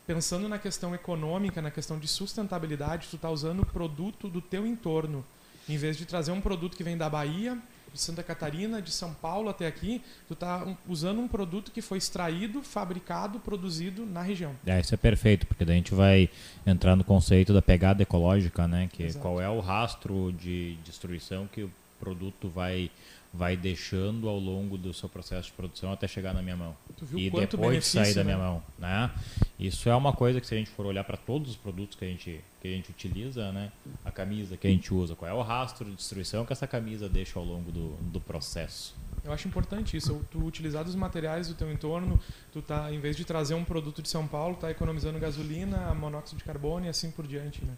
[0.05, 4.65] pensando na questão econômica, na questão de sustentabilidade, tu está usando o produto do teu
[4.65, 5.23] entorno.
[5.69, 7.57] Em vez de trazer um produto que vem da Bahia,
[7.93, 11.97] de Santa Catarina, de São Paulo até aqui, tu está usando um produto que foi
[11.97, 14.55] extraído, fabricado, produzido na região.
[14.65, 16.29] É, isso é perfeito, porque daí a gente vai
[16.65, 18.89] entrar no conceito da pegada ecológica, né?
[18.91, 19.21] Que Exato.
[19.21, 22.89] qual é o rastro de destruição que o produto vai
[23.33, 26.75] vai deixando ao longo do seu processo de produção até chegar na minha mão.
[27.15, 28.43] e depois de sair da minha né?
[28.43, 29.11] mão, né?
[29.57, 32.03] Isso é uma coisa que se a gente for olhar para todos os produtos que
[32.03, 33.71] a gente que a gente utiliza, né?
[34.05, 37.09] A camisa que a gente usa, qual é o rastro de destruição que essa camisa
[37.09, 38.95] deixa ao longo do, do processo.
[39.23, 42.19] Eu acho importante isso, tu utilizar dos materiais do teu entorno,
[42.51, 46.39] tu tá, em vez de trazer um produto de São Paulo, tá economizando gasolina, monóxido
[46.39, 47.75] de carbono e assim por diante, né?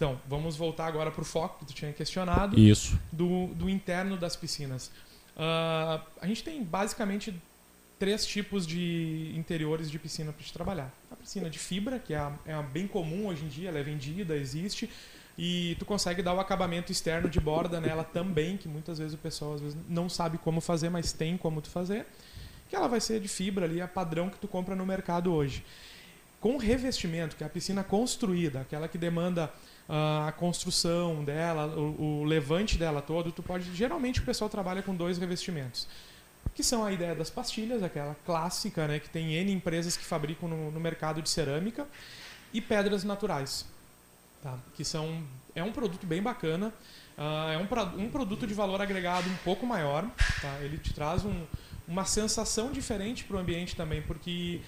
[0.00, 2.58] Então, vamos voltar agora para o foco que tu tinha questionado.
[2.58, 2.98] Isso.
[3.12, 4.90] Do, do interno das piscinas.
[5.36, 7.34] Uh, a gente tem basicamente
[7.98, 10.90] três tipos de interiores de piscina para te trabalhar.
[11.10, 13.78] A piscina de fibra, que é, a, é a bem comum hoje em dia, ela
[13.78, 14.88] é vendida, existe.
[15.36, 19.18] E tu consegue dar o acabamento externo de borda nela também, que muitas vezes o
[19.18, 22.06] pessoal às vezes não sabe como fazer, mas tem como tu fazer.
[22.70, 25.62] Que ela vai ser de fibra ali, a padrão que tu compra no mercado hoje.
[26.40, 29.52] Com revestimento, que é a piscina construída, aquela que demanda
[29.88, 33.74] a construção dela, o, o levante dela todo, tu pode.
[33.74, 35.88] Geralmente o pessoal trabalha com dois revestimentos
[36.54, 40.48] que são a ideia das pastilhas, aquela clássica, né, que tem N empresas que fabricam
[40.48, 41.86] no, no mercado de cerâmica,
[42.52, 43.64] e pedras naturais,
[44.42, 44.58] tá?
[44.74, 45.22] que são
[45.54, 46.72] é um produto bem bacana,
[47.16, 50.04] uh, é um, um produto de valor agregado um pouco maior,
[50.40, 50.58] tá?
[50.60, 51.44] ele te traz um,
[51.86, 54.60] uma sensação diferente para o ambiente também, porque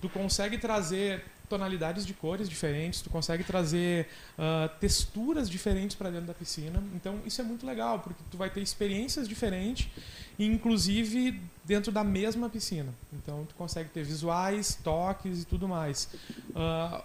[0.00, 4.06] tu consegue trazer tonalidades de cores diferentes, tu consegue trazer
[4.38, 6.82] uh, texturas diferentes para dentro da piscina.
[6.94, 9.88] Então isso é muito legal, porque tu vai ter experiências diferentes,
[10.38, 12.94] inclusive dentro da mesma piscina.
[13.12, 16.08] Então tu consegue ter visuais, toques e tudo mais.
[16.50, 17.02] Uh,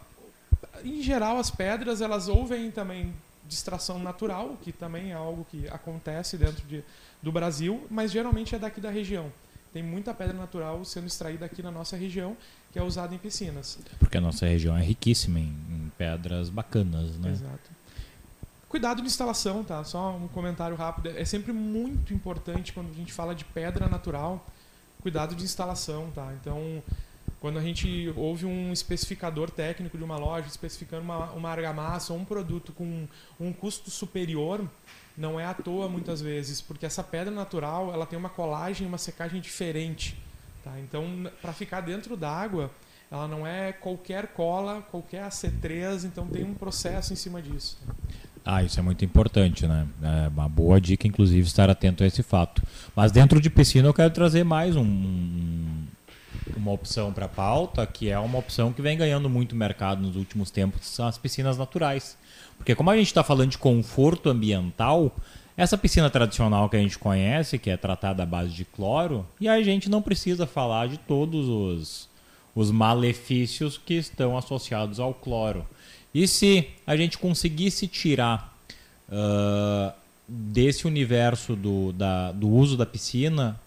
[0.84, 3.14] em geral, as pedras elas ou vêm também
[3.48, 6.84] de extração natural, que também é algo que acontece dentro de,
[7.22, 9.32] do Brasil, mas geralmente é daqui da região.
[9.76, 12.38] Tem muita pedra natural sendo extraída aqui na nossa região,
[12.72, 13.78] que é usada em piscinas.
[14.00, 17.32] Porque a nossa região é riquíssima em, em pedras bacanas, né?
[17.32, 17.72] Exato.
[18.70, 19.84] Cuidado de instalação, tá?
[19.84, 21.10] Só um comentário rápido.
[21.10, 24.48] É sempre muito importante quando a gente fala de pedra natural,
[25.02, 26.34] cuidado de instalação, tá?
[26.40, 26.82] Então,
[27.42, 32.20] quando a gente ouve um especificador técnico de uma loja especificando uma, uma argamassa ou
[32.20, 33.06] um produto com
[33.38, 34.66] um custo superior,
[35.18, 38.98] não é à toa muitas vezes, porque essa pedra natural ela tem uma colagem, uma
[38.98, 40.18] secagem diferente.
[40.64, 40.80] Tá?
[40.80, 42.72] Então, para ficar dentro d'água,
[43.10, 47.78] ela não é qualquer cola, qualquer AC3, então tem um processo em cima disso.
[48.44, 49.88] Ah, isso é muito importante, né?
[50.04, 52.62] É uma boa dica, inclusive, estar atento a esse fato.
[52.96, 55.84] Mas dentro de piscina eu quero trazer mais um,
[56.56, 60.52] uma opção para pauta, que é uma opção que vem ganhando muito mercado nos últimos
[60.52, 62.18] tempos, são as piscinas naturais.
[62.58, 65.16] Porque como a gente está falando de conforto ambiental,
[65.58, 69.48] essa piscina tradicional que a gente conhece, que é tratada à base de cloro, e
[69.48, 72.10] a gente não precisa falar de todos os,
[72.54, 75.66] os malefícios que estão associados ao cloro.
[76.14, 78.58] E se a gente conseguisse tirar
[79.10, 79.94] uh,
[80.28, 83.60] desse universo do, da, do uso da piscina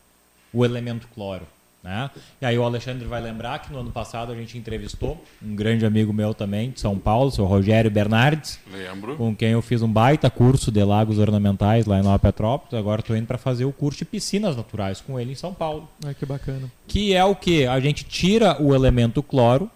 [0.53, 1.47] o elemento cloro?
[1.89, 2.11] Né?
[2.43, 5.87] E aí o Alexandre vai lembrar que no ano passado a gente entrevistou um grande
[5.87, 8.61] amigo meu também, de São Paulo, seu Rogério Bernardes.
[8.71, 9.17] Lembro.
[9.17, 12.75] Com quem eu fiz um baita curso de lagos ornamentais lá em Nova Petrópolis.
[12.75, 15.89] Agora estou indo para fazer o curso de piscinas naturais com ele em São Paulo.
[16.05, 16.71] Ai, que bacana.
[16.87, 17.67] Que é o que?
[17.67, 19.71] A gente tira o elemento cloro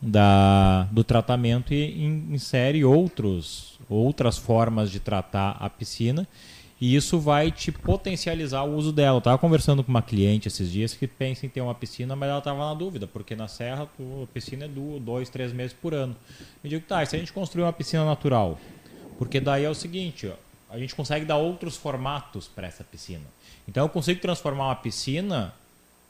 [0.00, 6.26] da, do tratamento e insere outros, outras formas de tratar a piscina
[6.80, 9.16] e isso vai te potencializar o uso dela.
[9.16, 12.28] Eu estava conversando com uma cliente esses dias que pensa em ter uma piscina, mas
[12.28, 13.82] ela estava na dúvida, porque na Serra
[14.22, 16.14] a piscina é do, dois, três meses por ano.
[16.62, 18.58] Eu digo, tá, e se a gente construir uma piscina natural?
[19.18, 23.24] Porque daí é o seguinte, ó, a gente consegue dar outros formatos para essa piscina.
[23.66, 25.52] Então eu consigo transformar uma piscina,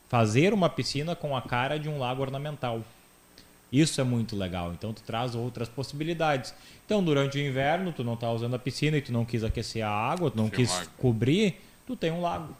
[0.09, 2.83] fazer uma piscina com a cara de um lago ornamental.
[3.73, 4.73] Isso é muito legal.
[4.73, 6.55] Então tu traz outras possibilidades.
[6.87, 9.85] Então durante o inverno tu não está usando a piscina e tu não quis aquecer
[9.85, 12.55] a água, tu não tem quis um cobrir, tu tem um lago.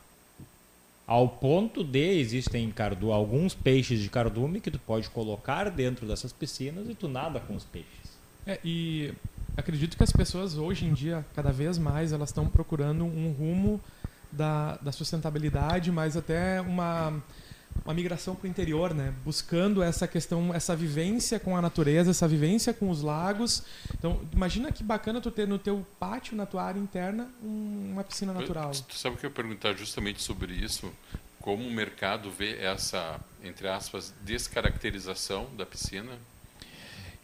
[1.07, 6.33] Ao ponto de existem cardu alguns peixes de cardume que tu pode colocar dentro dessas
[6.33, 8.19] piscinas e tu nada com os peixes.
[8.47, 9.15] É, e
[9.57, 13.81] acredito que as pessoas hoje em dia, cada vez mais, elas estão procurando um rumo
[14.31, 17.23] da, da sustentabilidade, mas até uma
[17.85, 19.13] uma migração para o interior, né?
[19.25, 23.63] Buscando essa questão, essa vivência com a natureza, essa vivência com os lagos.
[23.95, 28.05] Então, imagina que bacana tu ter no teu pátio, na tua área interna, um, uma
[28.05, 28.71] piscina natural.
[28.71, 30.93] Tu, sabe que eu ia perguntar justamente sobre isso?
[31.41, 36.13] Como o mercado vê essa, entre aspas, descaracterização da piscina?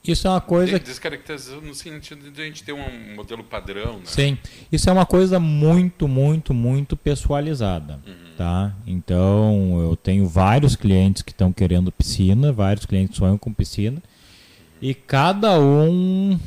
[0.07, 0.79] Isso é uma coisa.
[0.79, 4.03] Descaracterização no sentido de a gente ter um modelo padrão, né?
[4.05, 4.37] Sim.
[4.71, 8.01] Isso é uma coisa muito, muito, muito pessoalizada.
[8.07, 8.37] Uhum.
[8.37, 8.75] Tá?
[8.87, 14.03] Então, eu tenho vários clientes que estão querendo piscina, vários clientes sonham com piscina.
[14.81, 16.39] E cada um.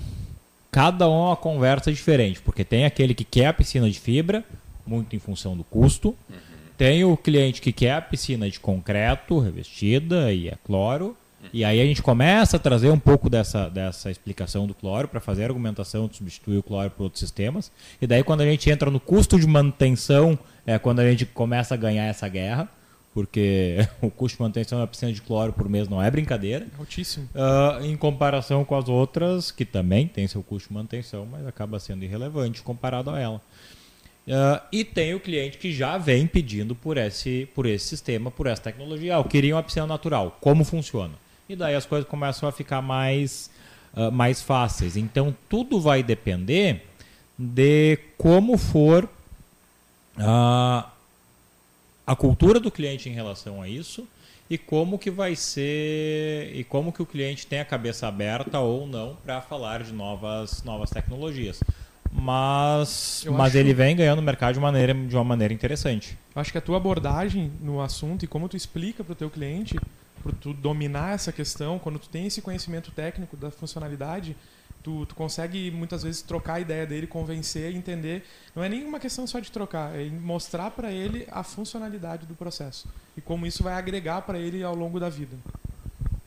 [0.69, 2.39] Cada um é uma conversa diferente.
[2.41, 4.43] Porque tem aquele que quer a piscina de fibra,
[4.85, 6.09] muito em função do custo.
[6.29, 6.35] Uhum.
[6.77, 11.17] Tem o cliente que quer a piscina de concreto, revestida e é cloro.
[11.53, 15.19] E aí a gente começa a trazer um pouco dessa, dessa explicação do cloro para
[15.19, 17.71] fazer a argumentação de substituir o cloro por outros sistemas.
[18.01, 21.73] E daí quando a gente entra no custo de manutenção é quando a gente começa
[21.73, 22.69] a ganhar essa guerra,
[23.13, 26.67] porque o custo de manutenção da piscina de cloro por mês não é brincadeira.
[26.75, 27.29] É altíssimo.
[27.33, 31.79] Uh, em comparação com as outras, que também tem seu custo de manutenção, mas acaba
[31.79, 33.41] sendo irrelevante comparado a ela.
[34.27, 38.45] Uh, e tem o cliente que já vem pedindo por esse, por esse sistema, por
[38.45, 39.15] essa tecnologia.
[39.15, 40.37] Ah, eu queria uma piscina natural.
[40.41, 41.13] Como funciona?
[41.49, 43.49] E daí as coisas começam a ficar mais,
[43.95, 44.97] uh, mais fáceis.
[44.97, 46.85] Então, tudo vai depender
[47.37, 49.05] de como for
[50.17, 50.89] uh,
[52.05, 54.07] a cultura do cliente em relação a isso
[54.49, 58.87] e como que vai ser e como que o cliente tem a cabeça aberta ou
[58.87, 61.61] não para falar de novas, novas tecnologias
[62.11, 66.17] mas, mas ele vem ganhando o mercado de, maneira, de uma maneira interessante.
[66.35, 69.79] Acho que a tua abordagem no assunto e como tu explica para o teu cliente,
[70.27, 74.35] para tu dominar essa questão, quando tu tem esse conhecimento técnico da funcionalidade,
[74.83, 78.25] tu, tu consegue muitas vezes trocar a ideia dele, convencer entender.
[78.53, 82.89] Não é nenhuma questão só de trocar, é mostrar para ele a funcionalidade do processo
[83.15, 85.37] e como isso vai agregar para ele ao longo da vida.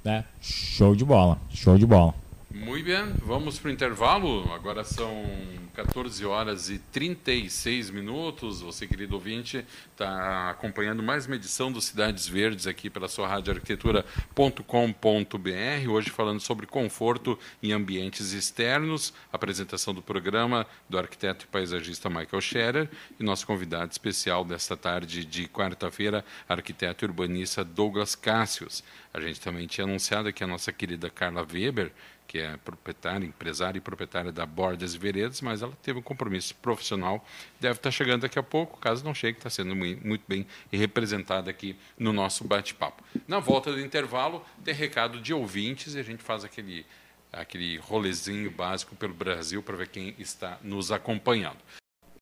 [0.03, 2.15] É, show de bola, show de bola.
[2.53, 4.53] Muito bem, vamos para o intervalo.
[4.53, 5.25] Agora são
[5.73, 8.61] 14 horas e 36 minutos.
[8.61, 13.55] Você, querido ouvinte, está acompanhando mais uma edição do Cidades Verdes aqui pela sua rádio
[13.55, 15.89] arquitetura.com.br.
[15.89, 19.15] Hoje falando sobre conforto em ambientes externos.
[19.33, 25.25] Apresentação do programa do arquiteto e paisagista Michael Scherer e nosso convidado especial desta tarde
[25.25, 28.83] de quarta-feira, arquiteto e urbanista Douglas Cássios.
[29.15, 31.93] A gente também tinha anunciado aqui a nossa querida Carla Weber,
[32.31, 37.27] que é proprietária, empresária e proprietária da Bordas Veredas, mas ela teve um compromisso profissional,
[37.59, 41.75] deve estar chegando daqui a pouco, caso não chegue, está sendo muito bem representada aqui
[41.99, 43.03] no nosso bate-papo.
[43.27, 46.87] Na volta do intervalo, tem recado de ouvintes e a gente faz aquele,
[47.33, 51.59] aquele rolezinho básico pelo Brasil para ver quem está nos acompanhando.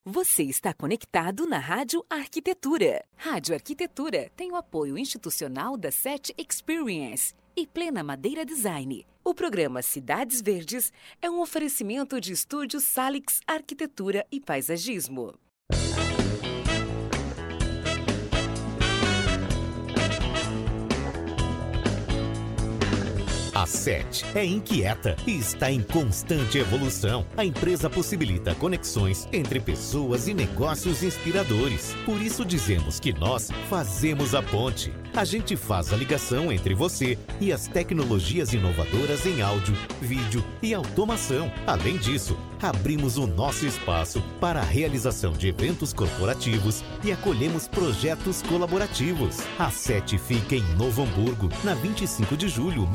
[0.03, 3.05] Você está conectado na Rádio Arquitetura.
[3.15, 9.05] Rádio Arquitetura tem o apoio institucional da SET Experience e Plena Madeira Design.
[9.21, 15.33] O programa Cidades Verdes é um oferecimento de estúdios Salix Arquitetura e Paisagismo.
[23.59, 27.25] A SET é inquieta e está em constante evolução.
[27.35, 31.93] A empresa possibilita conexões entre pessoas e negócios inspiradores.
[32.05, 34.93] Por isso dizemos que nós fazemos a ponte.
[35.13, 40.73] A gente faz a ligação entre você e as tecnologias inovadoras em áudio, vídeo e
[40.73, 41.51] automação.
[41.67, 48.41] Além disso, abrimos o nosso espaço para a realização de eventos corporativos e acolhemos projetos
[48.43, 49.39] colaborativos.
[49.57, 52.87] A SET fica em Novo Hamburgo, na 25 de julho,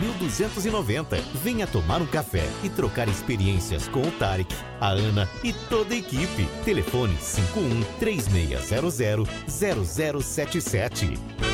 [0.54, 1.16] 1290.
[1.42, 5.98] Venha tomar um café e trocar experiências com o Tarek, a Ana e toda a
[5.98, 6.46] equipe.
[6.64, 11.53] Telefone 51 3600 0077.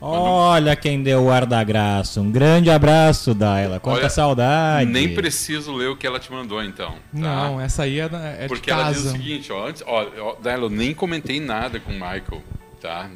[0.04, 2.20] Olha quem deu o ar da graça.
[2.20, 3.80] Um grande abraço, Daila.
[3.80, 4.90] Quanta Olha, saudade.
[4.90, 6.94] Nem preciso ler o que ela te mandou, então.
[6.94, 6.98] Tá?
[7.14, 10.70] Não, essa aí é, é Porque ela diz o seguinte, ó, antes, ó, Daila, eu
[10.72, 12.44] nem comentei nada com o Michael,
[12.82, 13.12] tá?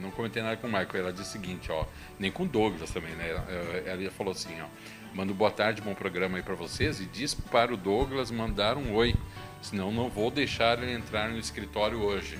[0.00, 1.04] Não comentei nada com o Michael.
[1.04, 1.84] Ela disse o seguinte, ó,
[2.18, 3.30] nem com o Douglas também, né?
[3.30, 4.66] Ela, ela falou assim, ó,
[5.14, 8.92] manda boa tarde, bom programa aí para vocês e diz para o Douglas mandar um
[8.92, 9.14] oi,
[9.62, 12.36] senão não vou deixar ele entrar no escritório hoje.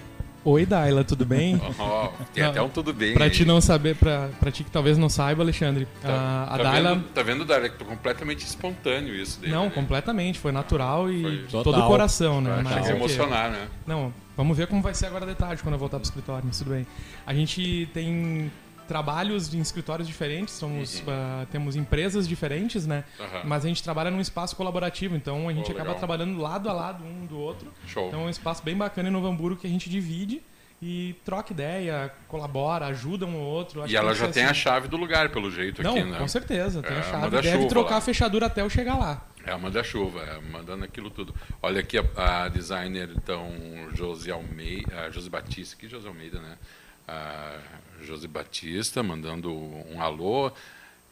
[0.49, 1.61] Oi, Daila, tudo bem?
[1.77, 3.15] Oh, tem até um tudo bem.
[3.15, 3.31] Pra aí.
[3.31, 6.63] ti não saber, pra, pra ti que talvez não saiba, Alexandre, tá, a, a tá
[6.63, 6.95] Daila.
[6.95, 9.53] Vendo, tá vendo, Daila, que completamente espontâneo isso dele.
[9.53, 9.71] Não, né?
[9.71, 12.61] completamente, foi natural e foi todo o coração, né?
[12.63, 13.67] Mas, se emocionar, né?
[13.85, 16.59] Não, vamos ver como vai ser agora de tarde quando eu voltar pro escritório, mas
[16.59, 16.87] tudo bem.
[17.27, 18.51] A gente tem
[18.87, 21.07] trabalhos em escritórios diferentes, somos, uhum.
[21.07, 23.05] uh, temos empresas diferentes, né?
[23.19, 23.41] Uhum.
[23.45, 25.99] Mas a gente trabalha num espaço colaborativo, então a gente oh, acaba legal.
[25.99, 27.73] trabalhando lado a lado um do outro.
[27.87, 28.09] Show.
[28.09, 30.43] Então é um espaço bem bacana em Novo Hamburgo que a gente divide
[30.81, 33.83] e troca ideia, colabora, ajuda um ou outro.
[33.83, 34.51] Acho e ela já tem assim.
[34.51, 36.19] a chave do lugar, pelo jeito Não, aqui, né?
[36.19, 37.31] com certeza, tem é, a chave.
[37.31, 37.97] Deve chuva, trocar lá.
[37.97, 39.27] a fechadura até eu chegar lá.
[39.45, 41.35] É a manda-chuva, é, mandando aquilo tudo.
[41.63, 43.49] Olha aqui a, a designer, então,
[43.95, 46.59] Josi Almeida, a Josi Batista, que Josi Almeida, né?
[47.07, 47.59] A
[48.03, 50.51] Josi Batista, mandando um alô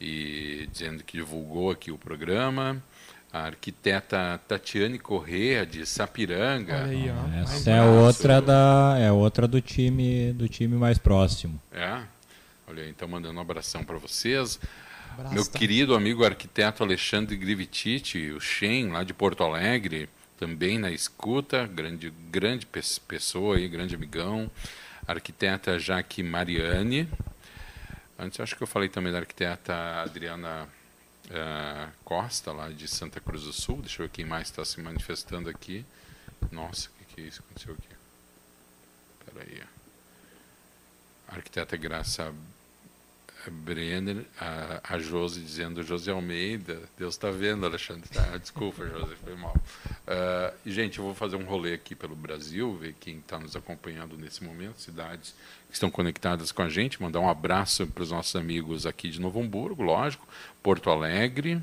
[0.01, 2.83] e dizendo que divulgou aqui o programa.
[3.33, 6.85] A arquiteta Tatiane Correa de Sapiranga.
[6.85, 7.11] Aí,
[7.43, 11.61] Essa é outra da é outra do time do time mais próximo.
[11.73, 12.01] É.
[12.69, 14.61] Olha aí, então mandando um abração para vocês.
[15.13, 20.93] Abraço, Meu querido amigo arquiteto Alexandre Grivititi, o Shen, lá de Porto Alegre, também na
[20.93, 22.67] escuta, grande grande
[23.09, 24.49] pessoa aí, grande amigão
[25.07, 27.09] arquiteta Jaque Mariani.
[28.19, 30.69] Antes acho que eu falei também da arquiteta Adriana
[31.27, 33.81] uh, Costa, lá de Santa Cruz do Sul.
[33.81, 35.85] Deixa eu ver quem mais está se manifestando aqui.
[36.51, 37.89] Nossa, o que, que é isso aconteceu aqui?
[39.27, 39.63] Espera aí.
[41.29, 42.33] arquiteta Graça
[43.51, 48.09] Brenner, a, a Josi dizendo, José Almeida, Deus está vendo, Alexandre.
[48.09, 48.37] Tá?
[48.37, 49.55] Desculpa, Josi, foi mal.
[49.55, 54.17] Uh, gente, eu vou fazer um rolê aqui pelo Brasil, ver quem está nos acompanhando
[54.17, 55.35] nesse momento, cidades
[55.69, 59.21] que estão conectadas com a gente, mandar um abraço para os nossos amigos aqui de
[59.21, 60.27] Novo Hamburgo, lógico,
[60.63, 61.61] Porto Alegre,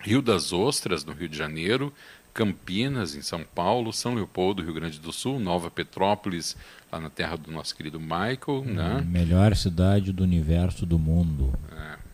[0.00, 1.92] Rio das Ostras, no Rio de Janeiro,
[2.32, 6.56] Campinas, em São Paulo, São Leopoldo, Rio Grande do Sul, Nova Petrópolis,
[6.90, 8.40] lá na terra do nosso querido Michael.
[8.48, 9.04] Hum, né?
[9.06, 11.52] Melhor cidade do universo do mundo.
[11.72, 12.10] É.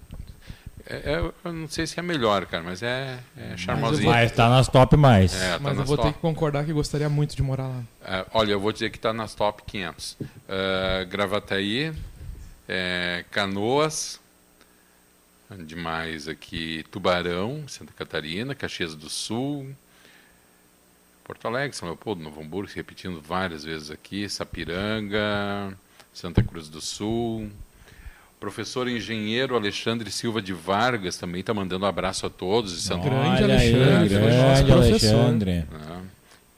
[0.88, 4.08] É, é, eu não sei se é melhor, cara, mas é, é charmosinho.
[4.08, 5.34] Mas está nas top mais.
[5.34, 6.08] É, tá mas eu vou top.
[6.08, 7.82] ter que concordar que gostaria muito de morar lá.
[8.04, 10.16] É, olha, eu vou dizer que está nas top 500.
[10.48, 11.92] É, Gravataí,
[12.68, 14.20] é, Canoas,
[15.66, 19.74] demais aqui, Tubarão, Santa Catarina, Caxias do Sul,
[21.26, 25.76] Porto Alegre, São Leopoldo, Novo Hamburgo, se repetindo várias vezes aqui, Sapiranga,
[26.12, 27.50] Santa Cruz do Sul.
[28.38, 33.08] Professor engenheiro Alexandre Silva de Vargas também está mandando um abraço a todos de Santa
[33.08, 35.50] Grande Alexandre, grande Alexandre.
[35.50, 35.66] É,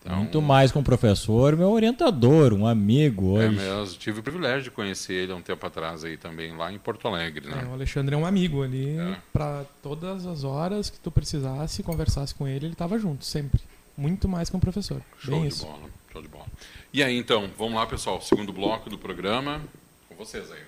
[0.05, 3.59] então, Muito mais que um professor, meu orientador, um amigo é hoje.
[3.59, 6.71] É mesmo, tive o privilégio de conhecer ele há um tempo atrás aí também, lá
[6.71, 7.49] em Porto Alegre.
[7.49, 7.63] Né?
[7.63, 9.17] É, o Alexandre é um amigo ali, é.
[9.33, 13.61] para todas as horas que tu precisasse, conversasse com ele, ele estava junto, sempre
[13.99, 15.03] muito mais que um professor.
[15.19, 15.67] Show Bem de isso.
[15.67, 16.47] bola, show de bola.
[16.93, 18.23] E aí, então, vamos lá, pessoal.
[18.23, 19.61] Segundo bloco do programa,
[20.09, 20.63] com vocês aí.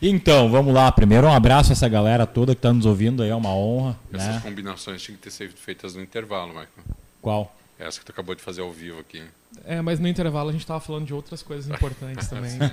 [0.00, 0.90] Então, vamos lá.
[0.90, 3.96] Primeiro, um abraço a essa galera toda que está nos ouvindo aí, é uma honra.
[4.12, 4.40] Essas né?
[4.42, 6.68] combinações tinham que ter sido feitas no intervalo, Michael.
[7.20, 7.54] Qual?
[7.82, 9.22] Essa que tu acabou de fazer ao vivo aqui.
[9.64, 12.50] É, mas no intervalo a gente tava falando de outras coisas importantes também.
[12.50, 12.72] Sabe?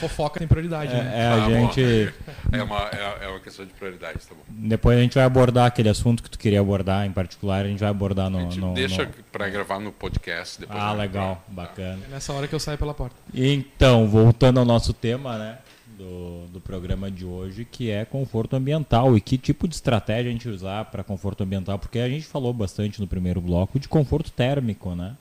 [0.00, 1.12] Fofoca tem prioridade, é, né?
[1.14, 2.14] É, a ah, gente...
[2.52, 4.42] é, uma, é, é, uma questão de prioridade, tá bom.
[4.48, 7.80] Depois a gente vai abordar aquele assunto que tu queria abordar em particular, a gente
[7.80, 8.38] vai abordar no.
[8.38, 9.12] A gente no, deixa no...
[9.32, 10.78] para gravar no podcast depois.
[10.78, 12.00] Ah, legal, bacana.
[12.06, 13.16] É nessa hora que eu saio pela porta.
[13.32, 15.58] Então, voltando ao nosso tema, né?
[15.98, 20.32] Do, do programa de hoje, que é conforto ambiental e que tipo de estratégia a
[20.32, 24.30] gente usar para conforto ambiental, porque a gente falou bastante no primeiro bloco de conforto
[24.30, 25.16] térmico, né?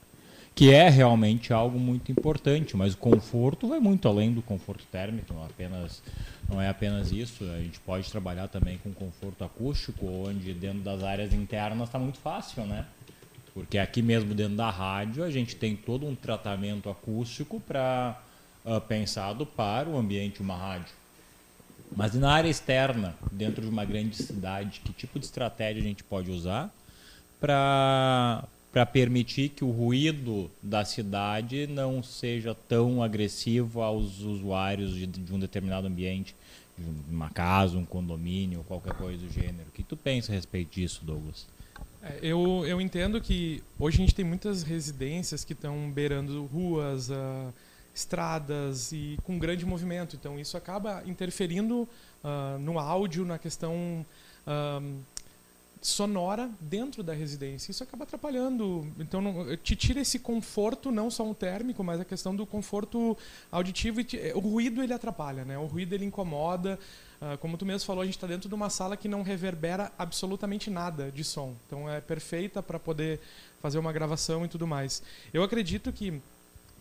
[0.58, 5.32] que é realmente algo muito importante, mas o conforto vai muito além do conforto térmico,
[5.32, 6.02] não, apenas,
[6.50, 7.44] não é apenas isso.
[7.44, 12.18] A gente pode trabalhar também com conforto acústico, onde dentro das áreas internas está muito
[12.18, 12.88] fácil, né?
[13.54, 18.20] Porque aqui mesmo dentro da rádio a gente tem todo um tratamento acústico para
[18.68, 20.94] uh, pensado para o ambiente uma rádio.
[21.96, 26.04] Mas na área externa, dentro de uma grande cidade, que tipo de estratégia a gente
[26.04, 26.70] pode usar
[27.40, 28.46] para
[28.92, 35.40] permitir que o ruído da cidade não seja tão agressivo aos usuários de, de um
[35.40, 36.36] determinado ambiente,
[36.78, 39.70] de uma casa, um condomínio, qualquer coisa do gênero.
[39.70, 41.48] O que tu pensa a respeito disso, Douglas?
[42.04, 47.10] É, eu, eu entendo que hoje a gente tem muitas residências que estão beirando ruas,
[47.10, 47.54] uh,
[47.98, 50.16] estradas e com grande movimento.
[50.16, 51.88] Então isso acaba interferindo
[52.24, 54.06] uh, no áudio, na questão
[54.46, 55.00] uh,
[55.82, 57.72] sonora dentro da residência.
[57.72, 58.88] Isso acaba atrapalhando.
[59.00, 63.18] Então não, te tira esse conforto, não só um térmico, mas a questão do conforto
[63.52, 64.04] auditivo.
[64.04, 65.58] Te, o ruído ele atrapalha, né?
[65.58, 66.78] O ruído ele incomoda.
[67.20, 69.92] Uh, como tu mesmo falou, a gente está dentro de uma sala que não reverbera
[69.98, 71.56] absolutamente nada de som.
[71.66, 73.20] Então é perfeita para poder
[73.60, 75.02] fazer uma gravação e tudo mais.
[75.34, 76.22] Eu acredito que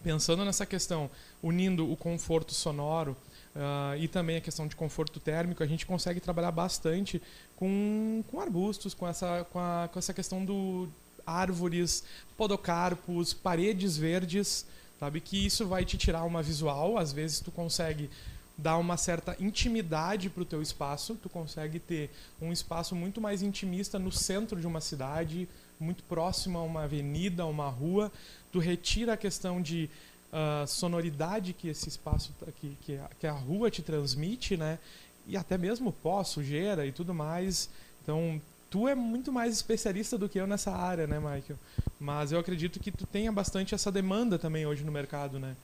[0.03, 1.11] pensando nessa questão,
[1.43, 3.17] unindo o conforto sonoro
[3.55, 7.21] uh, e também a questão de conforto térmico, a gente consegue trabalhar bastante
[7.57, 10.89] com, com arbustos, com essa, com, a, com essa questão do
[11.27, 12.05] árvores,
[12.37, 14.65] podocarpos, paredes verdes,
[15.01, 15.21] sabe?
[15.21, 18.09] Que isso vai te tirar uma visual, às vezes tu consegue
[18.57, 23.43] dar uma certa intimidade para o teu espaço, tu consegue ter um espaço muito mais
[23.43, 25.47] intimista no centro de uma cidade,
[25.79, 28.11] muito próximo a uma avenida, a uma rua,
[28.57, 29.91] tu retira a questão de
[30.33, 34.79] uh, sonoridade que esse espaço, que, que a, que, a, rua te transmite, né?
[35.27, 37.69] E até mesmo pó, sujeira e tudo mais.
[38.03, 38.41] Então,
[38.71, 41.59] tu é muito mais especialista do que eu nessa área, né, Michael?
[42.01, 45.55] Mas eu acredito que tu tenha bastante essa demanda também hoje no mercado, né?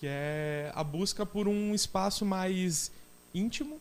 [0.00, 2.90] Que é a busca por um espaço mais
[3.32, 3.78] íntimo,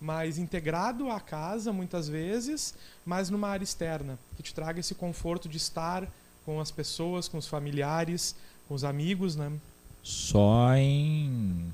[0.00, 2.72] mais integrado à casa, muitas vezes,
[3.04, 6.08] mas numa área externa, que te traga esse conforto de estar
[6.44, 8.34] com as pessoas, com os familiares,
[8.68, 9.50] com os amigos, né?
[10.02, 11.72] Só em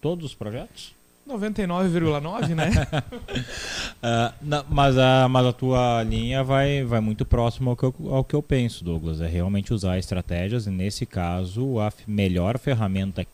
[0.00, 0.94] todos os projetos?
[1.28, 2.70] 99,9, né?
[4.02, 7.94] uh, não, mas, a, mas a tua linha vai, vai muito próximo ao que, eu,
[8.08, 9.20] ao que eu penso, Douglas.
[9.20, 13.24] É realmente usar estratégias, e nesse caso, a melhor ferramenta,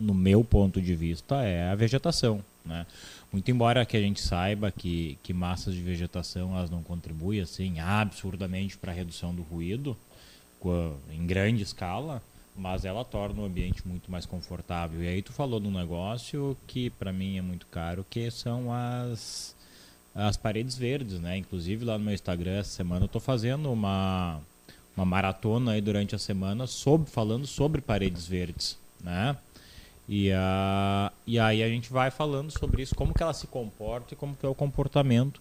[0.00, 2.42] no meu ponto de vista, é a vegetação.
[2.64, 2.86] Né?
[3.32, 7.80] Muito embora que a gente saiba que, que massas de vegetação elas não contribuem assim
[7.80, 9.96] absurdamente para a redução do ruído
[11.10, 12.22] em grande escala,
[12.56, 15.02] mas ela torna o ambiente muito mais confortável.
[15.02, 18.72] E aí tu falou de um negócio que para mim é muito caro, que são
[18.72, 19.56] as
[20.14, 21.38] as paredes verdes, né?
[21.38, 24.40] Inclusive lá no meu Instagram essa semana eu estou fazendo uma
[24.94, 29.36] uma maratona aí durante a semana sobre falando sobre paredes verdes, né?
[30.08, 34.14] E, a, e aí a gente vai falando sobre isso, como que ela se comporta
[34.14, 35.40] e como que é o comportamento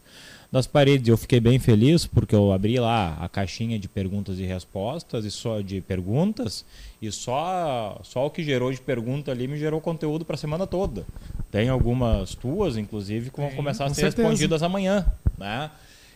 [0.52, 1.08] das paredes.
[1.08, 5.32] Eu fiquei bem feliz porque eu abri lá a caixinha de perguntas e respostas e
[5.32, 6.64] só de perguntas
[7.02, 10.68] e só só o que gerou de pergunta ali me gerou conteúdo para a semana
[10.68, 11.06] toda.
[11.50, 14.28] Tem algumas tuas, inclusive, que vão começar a ser certeza.
[14.28, 15.06] respondidas amanhã,
[15.38, 15.72] né?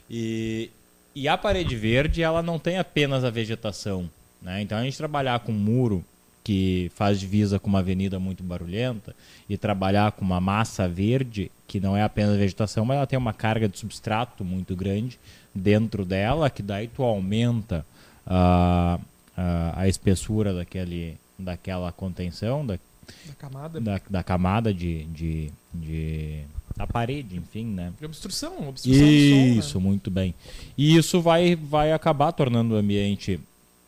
[0.10, 0.70] E,
[1.16, 4.10] e a parede verde ela não tem apenas a vegetação,
[4.42, 4.62] né?
[4.62, 6.06] Então a gente trabalhar com muro
[6.46, 9.16] que faz divisa com uma avenida muito barulhenta
[9.50, 13.34] e trabalhar com uma massa verde que não é apenas vegetação, mas ela tem uma
[13.34, 15.20] carga de substrato muito grande
[15.56, 17.84] dentro dela, que daí tu aumenta
[18.28, 19.00] a,
[19.36, 22.78] a, a espessura daquele, daquela contenção, da,
[23.26, 26.44] da camada, da, da camada de, de, de
[26.78, 27.92] da parede, enfim, né?
[27.98, 29.86] De obstrução, obstrução Isso, som, né?
[29.86, 30.36] muito bem.
[30.78, 33.40] E isso vai, vai acabar tornando o ambiente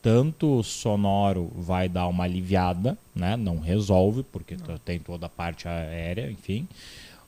[0.07, 3.35] tanto sonoro vai dar uma aliviada, né?
[3.35, 4.77] Não resolve, porque não.
[4.77, 6.65] tem toda a parte aérea, enfim.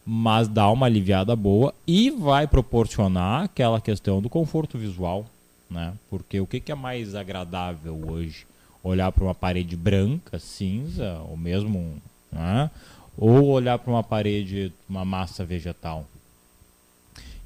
[0.05, 5.25] Mas dá uma aliviada boa e vai proporcionar aquela questão do conforto visual,
[5.69, 5.93] né?
[6.09, 8.47] Porque o que, que é mais agradável hoje?
[8.81, 12.01] Olhar para uma parede branca, cinza, ou mesmo,
[12.31, 12.71] né?
[13.17, 16.05] ou olhar para uma parede, uma massa vegetal.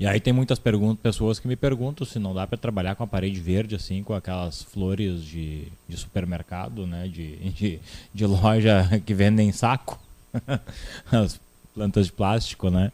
[0.04, 0.60] E aí tem muitas
[1.02, 4.14] pessoas que me perguntam se não dá para trabalhar com a parede verde, assim, com
[4.14, 7.08] aquelas flores de, de supermercado, né?
[7.08, 7.80] De, de,
[8.14, 9.98] de loja que vendem saco.
[11.10, 11.40] As
[11.74, 12.92] plantas de plástico, né?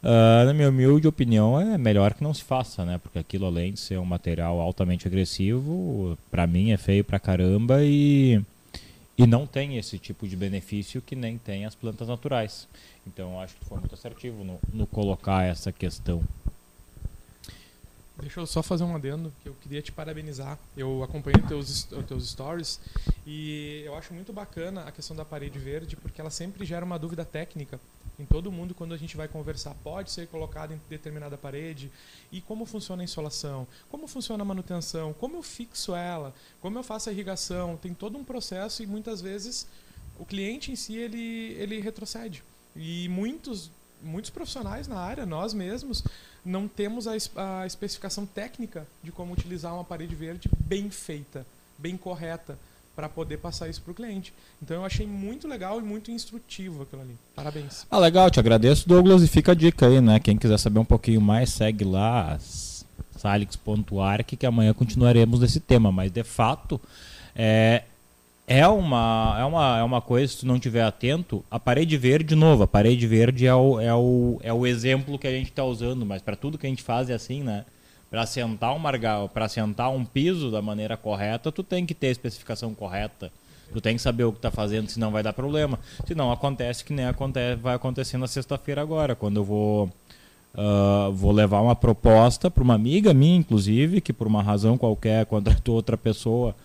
[0.00, 2.98] Uh, na minha humilde opinião, é melhor que não se faça, né?
[2.98, 7.82] Porque aquilo, além de ser um material altamente agressivo, para mim é feio pra caramba
[7.82, 8.40] e,
[9.18, 12.68] e não tem esse tipo de benefício que nem tem as plantas naturais.
[13.04, 16.22] Então acho que foi muito assertivo no, no colocar essa questão.
[18.20, 20.58] Deixa eu só fazer um adendo, que eu queria te parabenizar.
[20.76, 22.80] Eu acompanhei teus, teus stories
[23.24, 26.98] e eu acho muito bacana a questão da parede verde, porque ela sempre gera uma
[26.98, 27.78] dúvida técnica
[28.18, 29.74] em todo mundo quando a gente vai conversar.
[29.84, 31.92] Pode ser colocado em determinada parede?
[32.32, 33.66] E como funciona a insolação?
[33.88, 35.12] Como funciona a manutenção?
[35.12, 36.34] Como eu fixo ela?
[36.60, 37.76] Como eu faço a irrigação?
[37.76, 39.68] Tem todo um processo e muitas vezes
[40.18, 42.42] o cliente em si ele, ele retrocede.
[42.74, 43.70] E muitos,
[44.02, 46.02] muitos profissionais na área, nós mesmos,
[46.48, 51.46] não temos a, a especificação técnica de como utilizar uma parede verde bem feita,
[51.76, 52.58] bem correta
[52.96, 54.32] para poder passar isso para o cliente.
[54.60, 57.16] Então eu achei muito legal e muito instrutivo aquilo ali.
[57.36, 57.86] Parabéns.
[57.90, 60.18] Ah, legal, te agradeço, Douglas, e fica a dica aí, né?
[60.18, 62.38] Quem quiser saber um pouquinho mais, segue lá
[63.16, 66.80] salix.arc, que amanhã continuaremos nesse tema, mas de fato
[67.36, 67.84] é,
[68.48, 72.30] é uma, é, uma, é uma coisa, se tu não estiver atento, a parede verde,
[72.30, 75.50] de novo, a parede verde é o, é o, é o exemplo que a gente
[75.50, 77.64] está usando, mas para tudo que a gente faz é assim, né?
[78.10, 82.08] para sentar um margal, para sentar um piso da maneira correta, tu tem que ter
[82.08, 83.30] a especificação correta.
[83.70, 85.78] Tu tem que saber o que está fazendo, senão vai dar problema.
[86.06, 89.90] Se não acontece que nem acontece, vai acontecer na sexta-feira agora, quando eu vou
[90.54, 95.26] uh, vou levar uma proposta para uma amiga minha, inclusive, que por uma razão qualquer
[95.26, 96.56] contratou outra pessoa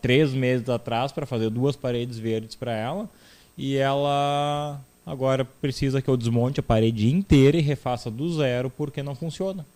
[0.00, 3.10] três meses atrás para fazer duas paredes verdes para ela
[3.58, 9.02] e ela agora precisa que eu desmonte a parede inteira e refaça do zero porque
[9.02, 9.66] não funciona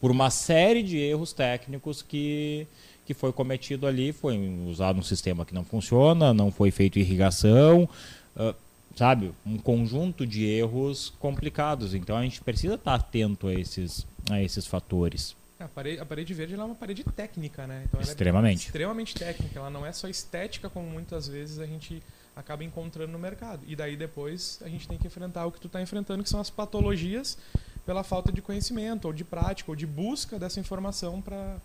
[0.00, 2.66] por uma série de erros técnicos que,
[3.04, 4.12] que foi cometido ali.
[4.12, 4.36] Foi
[4.66, 7.88] usado um sistema que não funciona, não foi feito irrigação,
[8.36, 8.54] uh,
[8.96, 9.32] sabe?
[9.44, 11.94] Um conjunto de erros complicados.
[11.94, 15.36] Então a gente precisa estar atento a esses, a esses fatores.
[15.60, 17.82] A parede, a parede verde é uma parede técnica, né?
[17.86, 18.64] Então, extremamente.
[18.64, 19.58] É extremamente técnica.
[19.58, 22.02] Ela não é só estética, como muitas vezes a gente
[22.34, 23.60] acaba encontrando no mercado.
[23.66, 26.40] E daí depois a gente tem que enfrentar o que tu está enfrentando, que são
[26.40, 27.36] as patologias
[27.84, 31.58] pela falta de conhecimento, ou de prática, ou de busca dessa informação para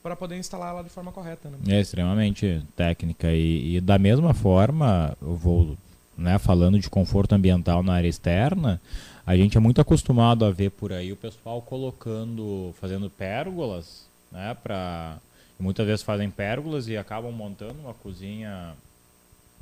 [0.00, 1.50] para poder instalar ela de forma correta.
[1.50, 1.58] Né?
[1.68, 5.76] É extremamente técnica e, e, da mesma forma, eu vou
[6.18, 8.80] né, falando de conforto ambiental na área externa,
[9.24, 14.56] a gente é muito acostumado a ver por aí o pessoal colocando, fazendo pérgolas, né,
[14.60, 15.18] para
[15.58, 18.74] muitas vezes fazem pérgolas e acabam montando uma cozinha,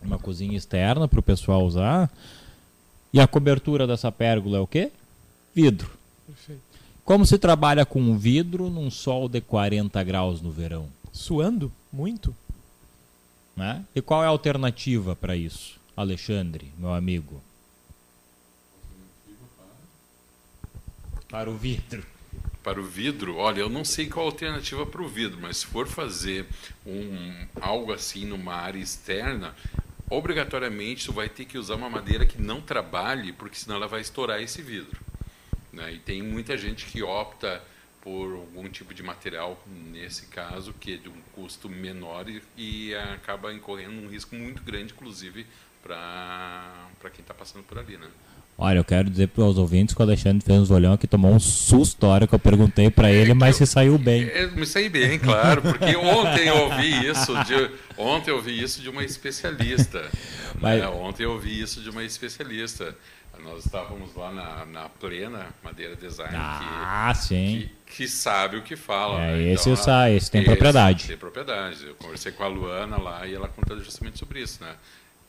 [0.02, 2.10] uma cozinha externa para o pessoal usar.
[3.12, 4.90] E a cobertura dessa pérgola é o quê?
[5.54, 5.90] Vidro.
[6.26, 6.60] Perfeito.
[7.04, 10.88] Como se trabalha com vidro num sol de 40 graus no verão?
[11.12, 12.34] Suando muito.
[13.56, 13.84] Né?
[13.94, 17.42] E qual é a alternativa para isso, Alexandre, meu amigo?
[21.30, 22.04] Para o vidro.
[22.62, 25.66] Para o vidro, olha, eu não sei qual a alternativa para o vidro, mas se
[25.66, 26.46] for fazer
[26.84, 29.54] um, algo assim numa área externa,
[30.10, 34.02] obrigatoriamente tu vai ter que usar uma madeira que não trabalhe, porque senão ela vai
[34.02, 35.00] estourar esse vidro.
[35.72, 35.94] Né?
[35.94, 37.62] E tem muita gente que opta
[38.06, 42.94] por algum tipo de material, nesse caso, que é de um custo menor e, e
[42.94, 45.44] acaba incorrendo um risco muito grande, inclusive,
[45.86, 47.96] para quem está passando por ali.
[47.96, 48.06] Né?
[48.58, 51.30] Olha, eu quero dizer para os ouvintes que o Alexandre fez uns olhão que tomou
[51.30, 54.24] um susto a hora que eu perguntei para ele, mas eu, se saiu bem.
[54.30, 58.80] É, me saí bem, claro, porque ontem eu ouvi isso de, ontem eu ouvi isso
[58.80, 60.10] de uma especialista.
[60.58, 60.80] Mas...
[60.80, 60.88] Né?
[60.88, 62.96] Ontem eu ouvi isso de uma especialista.
[63.44, 67.70] Nós estávamos lá na, na Plena Madeira Design, ah, que, sim.
[67.84, 69.20] Que, que, sabe o que fala.
[69.20, 69.52] É, né?
[69.52, 71.06] esse, então, ela, esse tem esse propriedade.
[71.06, 71.86] Tem propriedade.
[71.86, 74.74] Eu conversei com a Luana lá e ela contou justamente sobre isso, né?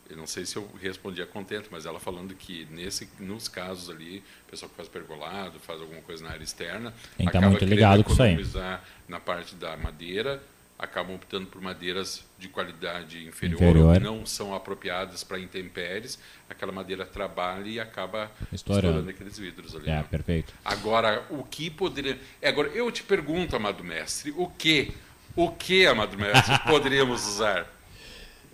[0.10, 3.90] Eu não sei se eu respondi a contento, mas ela falando que nesse, nos casos
[3.90, 7.50] ali, o pessoal que faz pergolado, faz alguma coisa na área externa, tem que estar
[7.50, 8.38] muito ligado com isso aí.
[9.08, 10.42] na parte da madeira
[10.78, 13.94] acabam optando por madeiras de qualidade inferior, inferior.
[13.96, 19.76] que não são apropriadas para intempéries, aquela madeira trabalha e acaba estourando, estourando aqueles vidros
[19.76, 19.90] ali.
[19.90, 20.06] É, né?
[20.10, 20.54] perfeito.
[20.64, 22.20] Agora, o que poderia...
[22.42, 24.94] É, agora, eu te pergunto, amado mestre, o que,
[25.36, 27.77] o que, amado mestre, poderíamos usar?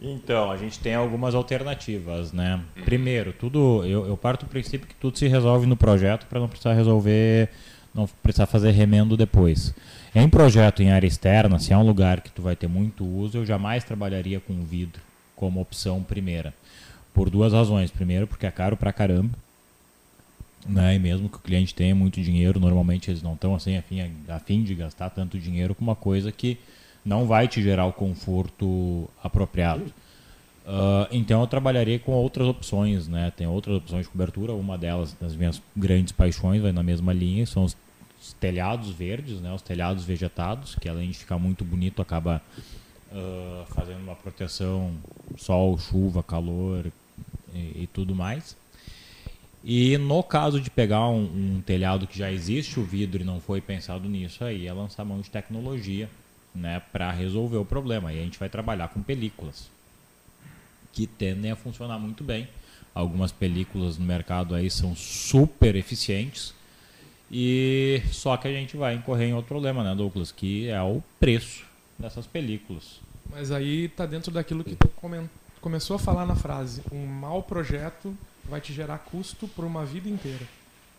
[0.01, 2.61] Então, a gente tem algumas alternativas, né?
[2.75, 2.83] Uhum.
[2.83, 6.47] Primeiro, tudo, eu, eu parto do princípio que tudo se resolve no projeto para não
[6.49, 7.49] precisar resolver,
[7.95, 9.73] não precisar fazer remendo depois.
[10.13, 13.37] Em projeto em área externa, se é um lugar que tu vai ter muito uso,
[13.37, 15.01] eu jamais trabalharia com vidro
[15.35, 16.53] como opção primeira.
[17.13, 17.91] Por duas razões.
[17.91, 19.37] Primeiro, porque é caro pra caramba.
[20.67, 20.95] Né?
[20.95, 23.99] E mesmo que o cliente tenha muito dinheiro, normalmente eles não estão assim a fim,
[24.27, 26.57] a fim de gastar tanto dinheiro com uma coisa que
[27.03, 29.85] não vai te gerar o conforto apropriado.
[30.65, 33.31] Uh, então eu trabalharia com outras opções, né?
[33.35, 34.53] Tem outras opções de cobertura.
[34.53, 37.75] Uma delas, das minhas grandes paixões, vai na mesma linha, são os
[38.23, 42.41] os telhados verdes, né, os telhados vegetados, que além de ficar muito bonito, acaba
[43.11, 44.93] uh, fazendo uma proteção
[45.37, 46.89] sol, chuva, calor
[47.53, 48.55] e, e, tudo mais.
[49.61, 51.23] E no caso de pegar um,
[51.57, 55.03] um, telhado que já existe o vidro e não foi pensado nisso, aí é lançar
[55.03, 56.09] mão de tecnologia
[56.53, 58.13] né, para resolver o problema.
[58.13, 59.69] E a gente vai trabalhar com películas
[60.91, 62.47] que tendem a funcionar muito bem.
[62.93, 66.53] Algumas películas no mercado aí são super eficientes
[67.35, 71.01] e só que a gente vai incorrer em outro problema, né, Douglas, que é o
[71.19, 71.65] preço
[71.97, 73.01] dessas películas.
[73.27, 74.91] Mas aí tá dentro daquilo que tu
[75.59, 80.07] começou a falar na frase, um mau projeto vai te gerar custo por uma vida
[80.07, 80.45] inteira.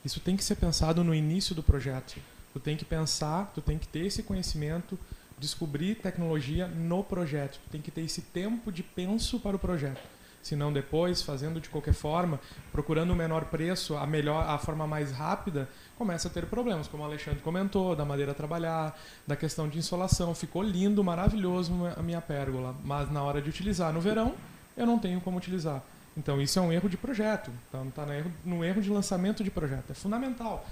[0.05, 2.17] Isso tem que ser pensado no início do projeto.
[2.53, 4.99] Tu tem que pensar, tu tem que ter esse conhecimento,
[5.39, 7.61] descobrir tecnologia no projeto.
[7.71, 10.01] Tem que ter esse tempo de penso para o projeto.
[10.43, 12.39] Se não depois, fazendo de qualquer forma,
[12.71, 15.67] procurando o menor preço, a melhor, a forma mais rápida,
[15.97, 18.95] começa a ter problemas, como o Alexandre comentou, da madeira trabalhar,
[19.27, 20.35] da questão de insolação.
[20.35, 24.35] Ficou lindo, maravilhoso a minha pérgola, mas na hora de utilizar no verão,
[24.77, 25.83] eu não tenho como utilizar.
[26.15, 29.43] Então isso é um erro de projeto, então está no erro, no erro de lançamento
[29.43, 30.67] de projeto, é fundamental.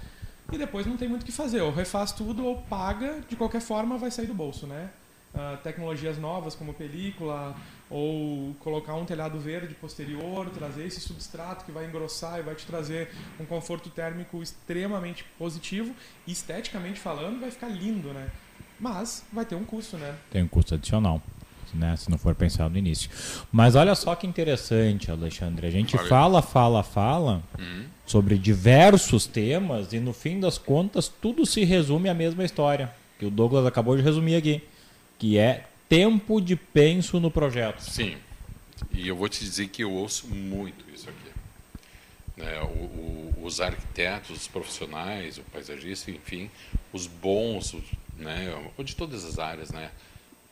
[0.51, 3.61] E depois não tem muito o que fazer, ou refaz tudo ou paga, de qualquer
[3.61, 4.89] forma vai sair do bolso, né?
[5.33, 7.55] Uh, tecnologias novas como película
[7.89, 12.67] ou colocar um telhado verde posterior, trazer esse substrato que vai engrossar e vai te
[12.67, 15.95] trazer um conforto térmico extremamente positivo,
[16.27, 18.29] esteticamente falando, vai ficar lindo, né?
[18.79, 20.15] Mas vai ter um custo, né?
[20.29, 21.19] Tem um custo adicional
[21.73, 21.95] né?
[21.95, 23.09] Se não for pensado no início.
[23.51, 25.67] Mas olha só que interessante, Alexandre.
[25.67, 26.07] A gente olha.
[26.07, 27.85] fala, fala, fala uhum.
[28.05, 32.93] sobre diversos temas e no fim das contas tudo se resume à mesma história
[33.23, 34.61] que o Douglas acabou de resumir aqui,
[35.17, 37.79] que é tempo de penso no projeto.
[37.79, 38.17] Sim.
[38.91, 41.31] E eu vou te dizer que eu ouço muito isso aqui.
[42.35, 46.49] Né, o, o, os arquitetos, os profissionais, o paisagista, enfim,
[46.91, 47.75] os bons,
[48.17, 49.91] né, ou de todas as áreas, né,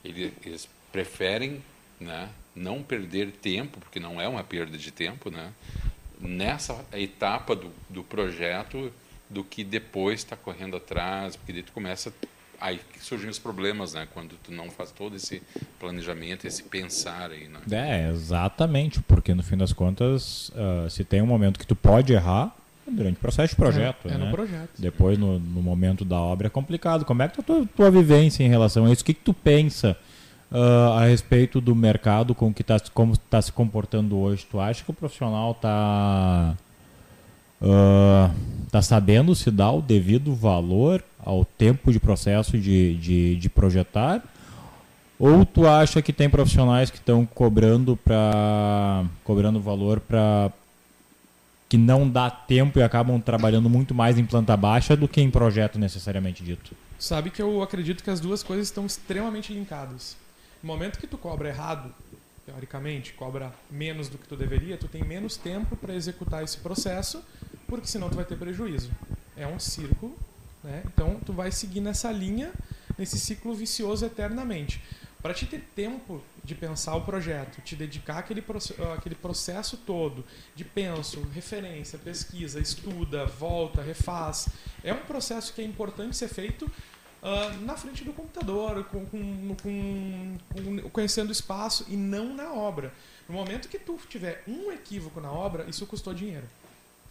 [0.03, 1.63] eles preferem
[1.99, 5.51] né, não perder tempo, porque não é uma perda de tempo, né,
[6.19, 8.91] nessa etapa do, do projeto
[9.29, 12.13] do que depois está correndo atrás, porque daí tu começa
[12.61, 14.07] aí surgem os problemas, né?
[14.13, 15.41] Quando tu não faz todo esse
[15.79, 17.59] planejamento, esse pensar aí, né?
[17.71, 22.13] É, exatamente, porque no fim das contas, uh, se tem um momento que tu pode
[22.13, 22.55] errar,
[22.87, 24.25] é durante o processo de projeto, é, é né?
[24.25, 24.69] no projeto.
[24.77, 27.03] Depois, no, no, momento da obra, é complicado.
[27.03, 29.01] Como é que tá a tua, tua vivência em relação a isso?
[29.01, 29.97] O que, que tu pensa
[30.51, 34.45] uh, a respeito do mercado, com que tá, como está se comportando hoje.
[34.49, 36.55] Tu acha que o profissional está
[37.61, 38.31] uh,
[38.69, 44.21] tá sabendo se dar o devido valor ao tempo de processo de, de, de projetar?
[45.17, 50.51] Ou tu acha que tem profissionais que estão cobrando para cobrando valor para
[51.69, 55.29] que não dá tempo e acabam trabalhando muito mais em planta baixa do que em
[55.29, 56.75] projeto necessariamente dito?
[56.97, 60.17] Sabe que eu acredito que as duas coisas estão extremamente linkadas.
[60.61, 61.93] No momento que tu cobra errado,
[62.45, 67.23] teoricamente, cobra menos do que tu deveria, tu tem menos tempo para executar esse processo,
[67.67, 68.91] porque senão tu vai ter prejuízo.
[69.35, 70.15] É um círculo,
[70.63, 70.83] né?
[70.85, 72.51] Então tu vai seguir nessa linha,
[72.97, 74.81] nesse ciclo vicioso eternamente.
[75.21, 78.43] Para te ter tempo de pensar o projeto, te dedicar àquele,
[78.97, 84.49] aquele processo todo de penso, referência, pesquisa, estuda, volta, refaz,
[84.83, 86.69] é um processo que é importante ser feito
[87.21, 92.53] uh, na frente do computador, com, com, com, com, conhecendo o espaço e não na
[92.53, 92.93] obra.
[93.27, 96.47] No momento que tu tiver um equívoco na obra, isso custou dinheiro.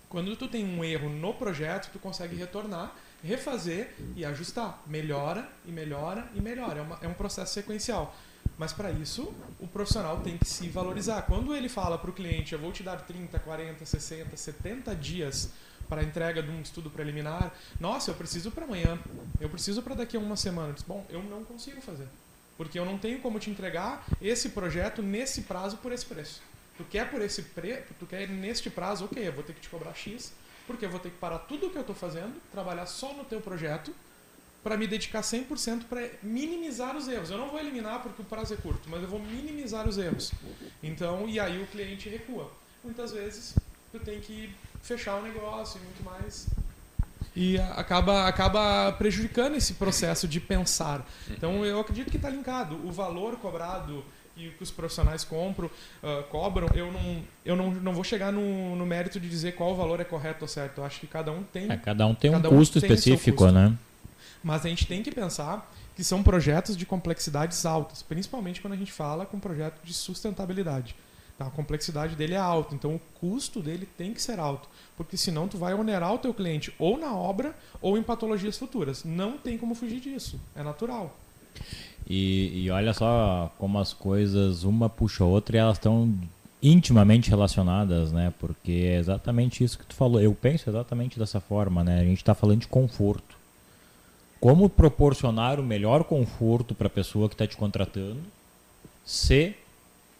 [0.08, 4.82] Quando tu tem um erro no projeto, tu consegue retornar, refazer e ajustar.
[4.86, 6.80] Melhora e melhora e melhora.
[6.80, 8.14] É, uma, é um processo sequencial.
[8.58, 11.22] Mas para isso, o profissional tem que se valorizar.
[11.22, 15.50] Quando ele fala para o cliente, eu vou te dar 30, 40, 60, 70 dias
[15.90, 17.52] para entrega de um estudo preliminar.
[17.80, 18.98] Nossa, eu preciso para amanhã.
[19.40, 20.72] Eu preciso para daqui a uma semana.
[20.72, 22.06] Disse, Bom, eu não consigo fazer.
[22.56, 26.40] Porque eu não tenho como te entregar esse projeto nesse prazo por esse preço.
[26.76, 29.68] Tu quer por esse preço, tu quer neste prazo, ok, eu vou ter que te
[29.68, 30.32] cobrar X,
[30.66, 33.24] porque eu vou ter que parar tudo o que eu estou fazendo, trabalhar só no
[33.24, 33.92] teu projeto,
[34.62, 37.30] para me dedicar 100% para minimizar os erros.
[37.30, 40.32] Eu não vou eliminar porque o prazo é curto, mas eu vou minimizar os erros.
[40.82, 42.50] Então, e aí o cliente recua.
[42.84, 43.54] Muitas vezes
[43.92, 46.48] tu tem que fechar o negócio e muito mais.
[47.34, 51.06] E acaba, acaba prejudicando esse processo de pensar.
[51.30, 52.76] Então eu acredito que está linkado.
[52.86, 54.04] O valor cobrado
[54.36, 58.74] e que os profissionais compram, uh, cobram, eu não, eu não, não vou chegar no,
[58.74, 60.78] no mérito de dizer qual valor é correto ou certo.
[60.78, 61.70] Eu acho que cada um tem.
[61.70, 63.52] É, cada um tem um custo um específico, custo.
[63.52, 63.76] né?
[64.42, 68.76] Mas a gente tem que pensar que são projetos de complexidades altas, principalmente quando a
[68.76, 70.96] gente fala com projeto de sustentabilidade.
[71.40, 71.46] Tá?
[71.46, 75.48] A complexidade dele é alta, então o custo dele tem que ser alto, porque senão
[75.48, 79.04] tu vai onerar o teu cliente ou na obra ou em patologias futuras.
[79.04, 81.16] Não tem como fugir disso, é natural.
[82.06, 86.12] E, e olha só como as coisas uma puxa a outra e elas estão
[86.62, 88.34] intimamente relacionadas, né?
[88.38, 90.20] Porque é exatamente isso que tu falou.
[90.20, 92.00] Eu penso exatamente dessa forma, né?
[92.00, 93.34] A gente está falando de conforto.
[94.38, 98.20] Como proporcionar o melhor conforto para a pessoa que está te contratando
[99.06, 99.54] se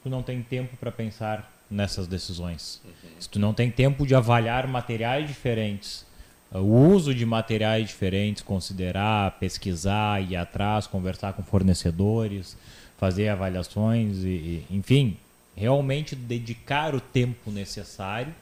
[0.02, 2.80] tu não tem tempo para pensar nessas decisões.
[2.84, 3.10] Uhum.
[3.18, 6.04] Se tu não tem tempo de avaliar materiais diferentes,
[6.52, 12.56] o uso de materiais diferentes, considerar, pesquisar, ir atrás, conversar com fornecedores,
[12.98, 15.16] fazer avaliações e, enfim,
[15.54, 18.34] realmente dedicar o tempo necessário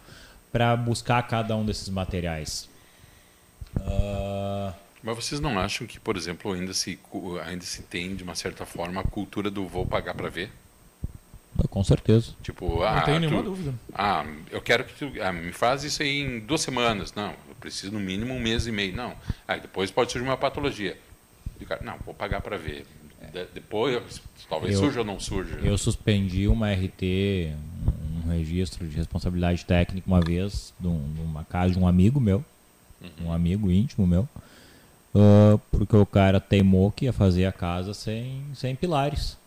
[0.50, 2.68] para buscar cada um desses materiais.
[3.76, 4.72] Uh...
[5.02, 6.98] Mas vocês não acham que, por exemplo, ainda se,
[7.44, 10.50] ainda se tem, de uma certa forma, a cultura do vou pagar para ver?
[11.66, 12.32] Com certeza.
[12.42, 13.74] Tipo, ah, não tenho nenhuma tu, dúvida.
[13.92, 17.12] Ah, eu quero que tu ah, me faz isso aí em duas semanas.
[17.14, 18.94] Não, eu preciso no mínimo um mês e meio.
[18.94, 19.14] Não.
[19.46, 20.96] Aí depois pode surgir uma patologia.
[21.66, 22.86] Cara, não, vou pagar para ver.
[23.32, 25.56] De, depois, talvez eu, surja ou não surja.
[25.62, 27.52] Eu suspendi uma RT,
[28.24, 32.44] um registro de responsabilidade técnica uma vez, numa casa de um amigo meu,
[33.00, 33.26] uhum.
[33.26, 34.28] um amigo íntimo meu,
[35.14, 39.37] uh, porque o cara teimou que ia fazer a casa sem, sem pilares.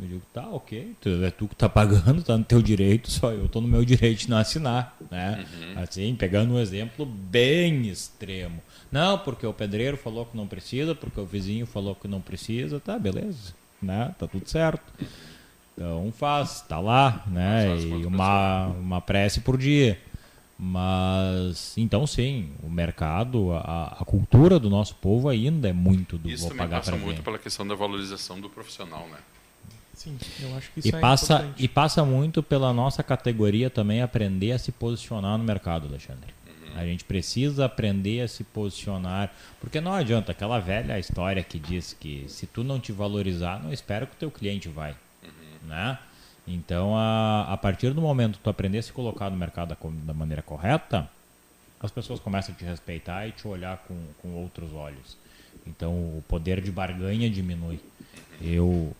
[0.00, 0.94] Eu digo, tá, ok,
[1.24, 4.20] é tu que tá pagando, tá no teu direito, só eu tô no meu direito
[4.20, 5.44] de não assinar, né?
[5.52, 5.82] Uhum.
[5.82, 8.62] Assim, pegando um exemplo bem extremo.
[8.92, 12.78] Não, porque o pedreiro falou que não precisa, porque o vizinho falou que não precisa,
[12.78, 14.14] tá, beleza, né?
[14.16, 14.92] Tá tudo certo.
[15.74, 17.76] Então faz, tá lá, né?
[17.80, 19.98] E uma, uma prece por dia.
[20.60, 26.28] Mas, então sim, o mercado, a, a cultura do nosso povo ainda é muito do
[26.28, 29.18] Isso vou pagar passa muito pela questão da valorização do profissional, né?
[29.98, 31.64] Sim, eu acho que isso e é passa importante.
[31.64, 36.32] E passa muito pela nossa categoria também aprender a se posicionar no mercado, Alexandre.
[36.46, 36.80] Uhum.
[36.80, 41.96] A gente precisa aprender a se posicionar, porque não adianta aquela velha história que diz
[41.98, 44.92] que se tu não te valorizar, não espera que o teu cliente vai,
[45.24, 45.68] uhum.
[45.68, 45.98] né?
[46.46, 49.76] Então, a, a partir do momento que tu aprender a se colocar no mercado da,
[50.04, 51.10] da maneira correta,
[51.80, 55.16] as pessoas começam a te respeitar e te olhar com, com outros olhos.
[55.66, 57.80] Então, o poder de barganha diminui.
[58.40, 58.94] Eu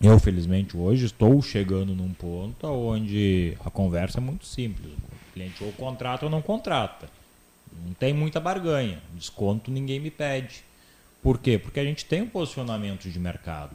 [0.00, 4.92] eu, felizmente, hoje estou chegando num ponto onde a conversa é muito simples.
[4.92, 7.08] O cliente ou contrata ou não contrata.
[7.84, 9.00] Não tem muita barganha.
[9.14, 10.64] Desconto ninguém me pede.
[11.22, 11.58] Por quê?
[11.58, 13.74] Porque a gente tem um posicionamento de mercado.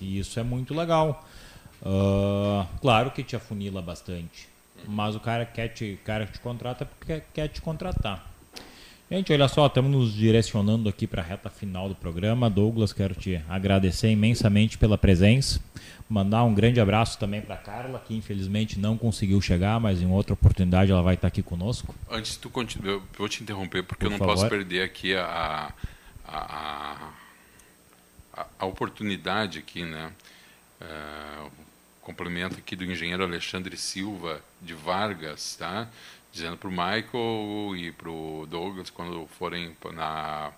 [0.00, 1.26] E isso é muito legal.
[1.82, 4.48] Uh, claro que te afunila bastante.
[4.86, 8.24] Mas o cara quer te, cara que te contrata porque quer te contratar.
[9.10, 12.50] Gente, olha só, estamos nos direcionando aqui para a reta final do programa.
[12.50, 15.62] Douglas, quero te agradecer imensamente pela presença.
[16.06, 20.34] Mandar um grande abraço também para Carla, que infelizmente não conseguiu chegar, mas em outra
[20.34, 21.94] oportunidade ela vai estar aqui conosco.
[22.10, 24.34] Antes de tu continuar, eu vou te interromper porque Por eu não favor.
[24.34, 25.72] posso perder aqui a,
[26.26, 27.10] a,
[28.34, 30.12] a, a oportunidade aqui, né?
[30.82, 31.50] Uh,
[32.02, 35.88] complemento aqui do engenheiro Alexandre Silva de Vargas, tá?
[36.32, 40.50] Dizendo para o Michael e para o Douglas, quando forem na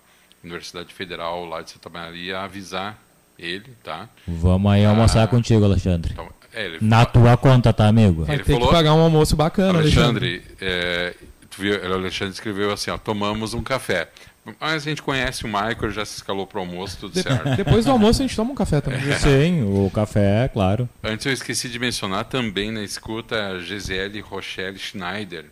[0.43, 2.99] Universidade Federal lá de Santa Maria, avisar
[3.37, 4.07] ele, tá?
[4.27, 6.11] Vamos aí almoçar ah, contigo, Alexandre.
[6.13, 8.25] Então, é, na falou, tua conta, tá, amigo?
[8.25, 10.43] Vai ele ter falou, que pagar um almoço bacana, Alexandre.
[10.43, 11.15] Alexandre, é,
[11.49, 14.09] tu viu, o Alexandre escreveu assim, ó, tomamos um café.
[14.59, 17.49] Mas a gente conhece o Michael, já se escalou para o almoço, tudo certo.
[17.55, 18.99] Depois do almoço a gente toma um café também.
[19.11, 19.19] É.
[19.19, 20.89] Sim, o café, claro.
[21.03, 25.45] Antes eu esqueci de mencionar também na escuta a Gisele Rochelle Schneider,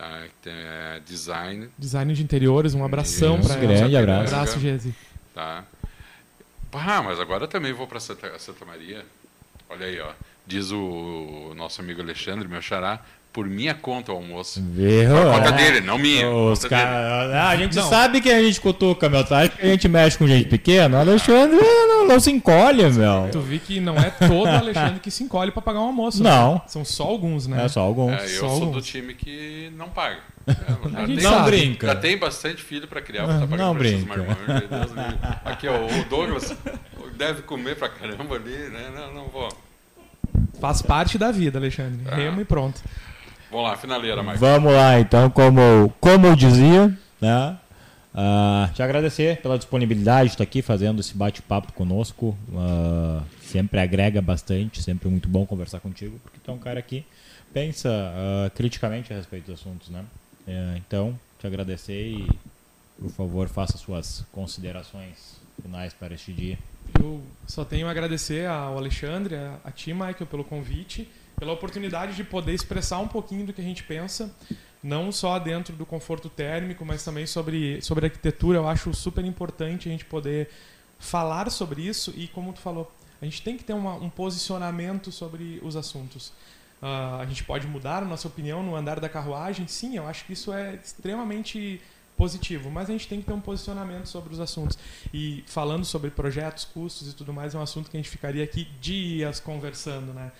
[0.00, 0.22] Tá?
[0.46, 1.68] É design.
[1.78, 3.66] Design de interiores, um abração para ela.
[3.66, 4.34] Grande abraço.
[4.34, 4.94] Abraço, Gesi.
[5.34, 5.62] Tá.
[6.72, 9.04] Ah, mas agora também vou para Santa, Santa Maria.
[9.68, 10.12] Olha aí, ó.
[10.46, 14.60] Diz o nosso amigo Alexandre, meu xará, por minha conta o almoço.
[14.72, 15.08] Viu?
[15.08, 15.52] Por conta é.
[15.52, 16.28] dele, não minha.
[16.28, 17.30] Os cara...
[17.32, 17.88] ah, a gente não.
[17.88, 19.48] sabe que a gente cutuca, meu, tá?
[19.48, 20.98] Que a gente mexe com gente pequena.
[20.98, 23.28] O Alexandre não, não, se encolhe, meu.
[23.30, 26.22] Tu vi que não é todo Alexandre que se encolhe pra pagar um almoço.
[26.22, 26.54] Não.
[26.54, 26.62] Né?
[26.66, 27.64] São só alguns, né?
[27.64, 28.12] É só alguns.
[28.12, 28.74] É, eu só sou alguns.
[28.74, 30.18] do time que não paga.
[30.50, 31.50] É, não sabe.
[31.50, 31.86] brinca.
[31.86, 34.26] Já tem bastante filho pra criar, pra tá não brinca.
[35.44, 36.52] Aqui, ó, o Douglas
[37.16, 38.90] deve comer pra caramba ali, né?
[38.92, 39.48] Não, não vou.
[40.60, 42.00] Faz parte da vida, Alexandre.
[42.10, 42.16] Ah.
[42.16, 42.80] Remo e pronto.
[43.50, 44.38] Vamos lá, finaleira, Mike.
[44.38, 47.58] Vamos lá, então, como, como eu dizia, né?
[48.12, 52.36] Uh, te agradecer pela disponibilidade de estar aqui fazendo esse bate-papo conosco.
[52.48, 56.80] Uh, sempre agrega bastante, sempre é muito bom conversar contigo, porque tu é um cara
[56.80, 57.04] que
[57.52, 60.04] pensa uh, criticamente a respeito dos assuntos, né?
[60.46, 62.28] Uh, então, te agradecer e,
[63.00, 66.56] por favor, faça suas considerações finais para este dia.
[67.00, 71.08] Eu só tenho a agradecer ao Alexandre, a, a ti, Michael, pelo convite
[71.40, 74.30] pela oportunidade de poder expressar um pouquinho do que a gente pensa,
[74.82, 78.58] não só dentro do conforto térmico, mas também sobre, sobre arquitetura.
[78.58, 80.50] Eu acho super importante a gente poder
[80.98, 85.10] falar sobre isso e, como tu falou, a gente tem que ter uma, um posicionamento
[85.10, 86.28] sobre os assuntos.
[86.82, 90.24] Uh, a gente pode mudar a nossa opinião no andar da carruagem, sim, eu acho
[90.26, 91.80] que isso é extremamente
[92.20, 94.78] positivo, mas a gente tem que ter um posicionamento sobre os assuntos.
[95.12, 98.44] E falando sobre projetos, custos e tudo mais, é um assunto que a gente ficaria
[98.44, 100.30] aqui dias conversando, né?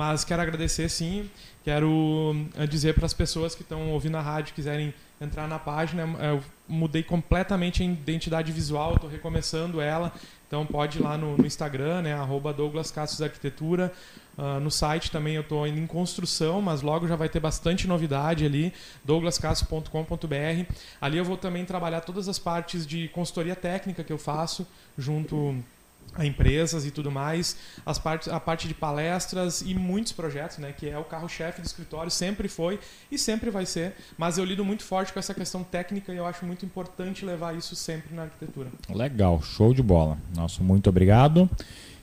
[0.00, 1.28] Mas quero agradecer sim,
[1.62, 6.08] quero eh, dizer para as pessoas que estão ouvindo a rádio, quiserem entrar na página,
[6.18, 10.10] eh, eu mudei completamente a identidade visual, estou recomeçando ela,
[10.48, 13.92] então pode ir lá no, no Instagram, né, arroba Douglas Cassius Arquitetura,
[14.38, 18.46] Uh, no site também eu estou em construção, mas logo já vai ter bastante novidade
[18.46, 18.72] ali,
[19.04, 20.72] douglascasso.com.br.
[20.98, 25.62] Ali eu vou também trabalhar todas as partes de consultoria técnica que eu faço junto
[26.14, 30.72] a empresas e tudo mais, as partes, a parte de palestras e muitos projetos, né,
[30.76, 32.78] que é o carro-chefe do escritório, sempre foi
[33.10, 36.26] e sempre vai ser, mas eu lido muito forte com essa questão técnica e eu
[36.26, 38.68] acho muito importante levar isso sempre na arquitetura.
[38.88, 40.18] Legal, show de bola.
[40.34, 41.48] Nosso muito obrigado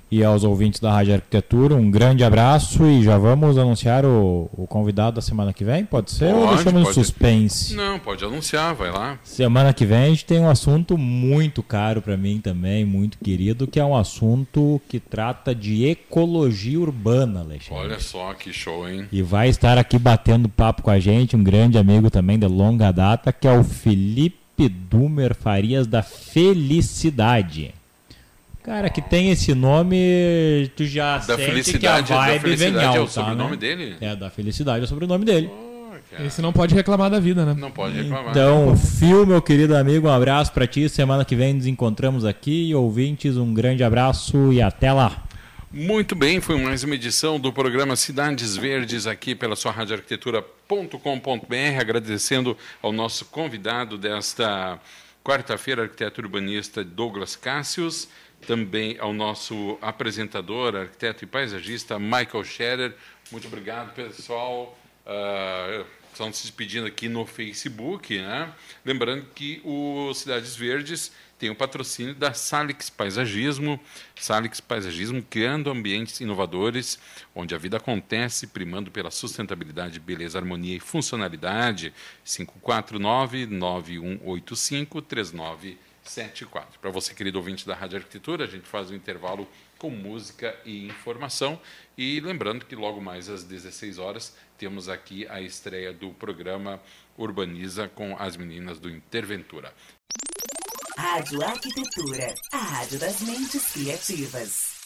[0.09, 4.65] e aos ouvintes da Rádio Arquitetura, um grande abraço e já vamos anunciar o, o
[4.67, 5.85] convidado da semana que vem?
[5.85, 7.75] Pode ser pode, ou deixamos no suspense?
[7.75, 9.19] Não, pode anunciar, vai lá.
[9.23, 13.67] Semana que vem a gente tem um assunto muito caro para mim também, muito querido,
[13.67, 17.83] que é um assunto que trata de ecologia urbana, Alexandre.
[17.83, 19.07] Olha só que show, hein?
[19.11, 22.91] E vai estar aqui batendo papo com a gente, um grande amigo também de longa
[22.91, 27.73] data, que é o Felipe Dumer Farias da Felicidade.
[28.67, 32.41] Cara, que tem esse nome, tu já Da sente felicidade, que a da vibe vem
[32.57, 33.55] felicidade é o alta, sobrenome né?
[33.55, 33.95] dele?
[34.01, 35.49] É, da felicidade é o sobrenome dele.
[35.49, 36.25] Oh.
[36.25, 37.55] Esse não pode reclamar da vida, né?
[37.57, 38.31] Não pode reclamar.
[38.31, 40.89] Então, Fio, meu querido amigo, um abraço pra ti.
[40.89, 42.75] Semana que vem nos encontramos aqui.
[42.75, 45.23] Ouvintes, um grande abraço e até lá.
[45.71, 52.57] Muito bem, foi mais uma edição do programa Cidades Verdes aqui pela sua radioarquitetura.com.br, agradecendo
[52.81, 54.77] ao nosso convidado desta
[55.23, 58.07] quarta-feira, arquiteto urbanista Douglas Cássius,
[58.45, 62.95] também ao nosso apresentador, arquiteto e paisagista Michael Scherer.
[63.31, 64.77] Muito obrigado, pessoal.
[65.05, 68.53] Uh, estão se despedindo aqui no Facebook, né?
[68.83, 73.79] Lembrando que o Cidades Verdes tem o patrocínio da Salix Paisagismo,
[74.15, 76.99] Salix Paisagismo criando ambientes inovadores,
[77.35, 81.93] onde a vida acontece, primando pela sustentabilidade, beleza, harmonia e funcionalidade.
[86.07, 86.65] 549-9185-3974.
[86.81, 89.47] Para você, querido ouvinte da Rádio Arquitetura, a gente faz um intervalo
[89.77, 91.59] com música e informação.
[91.97, 96.81] E lembrando que logo mais às 16 horas temos aqui a estreia do programa
[97.17, 99.73] Urbaniza com as meninas do Interventura.
[100.97, 104.76] Rádio Arquitetura, a rádio das mentes criativas.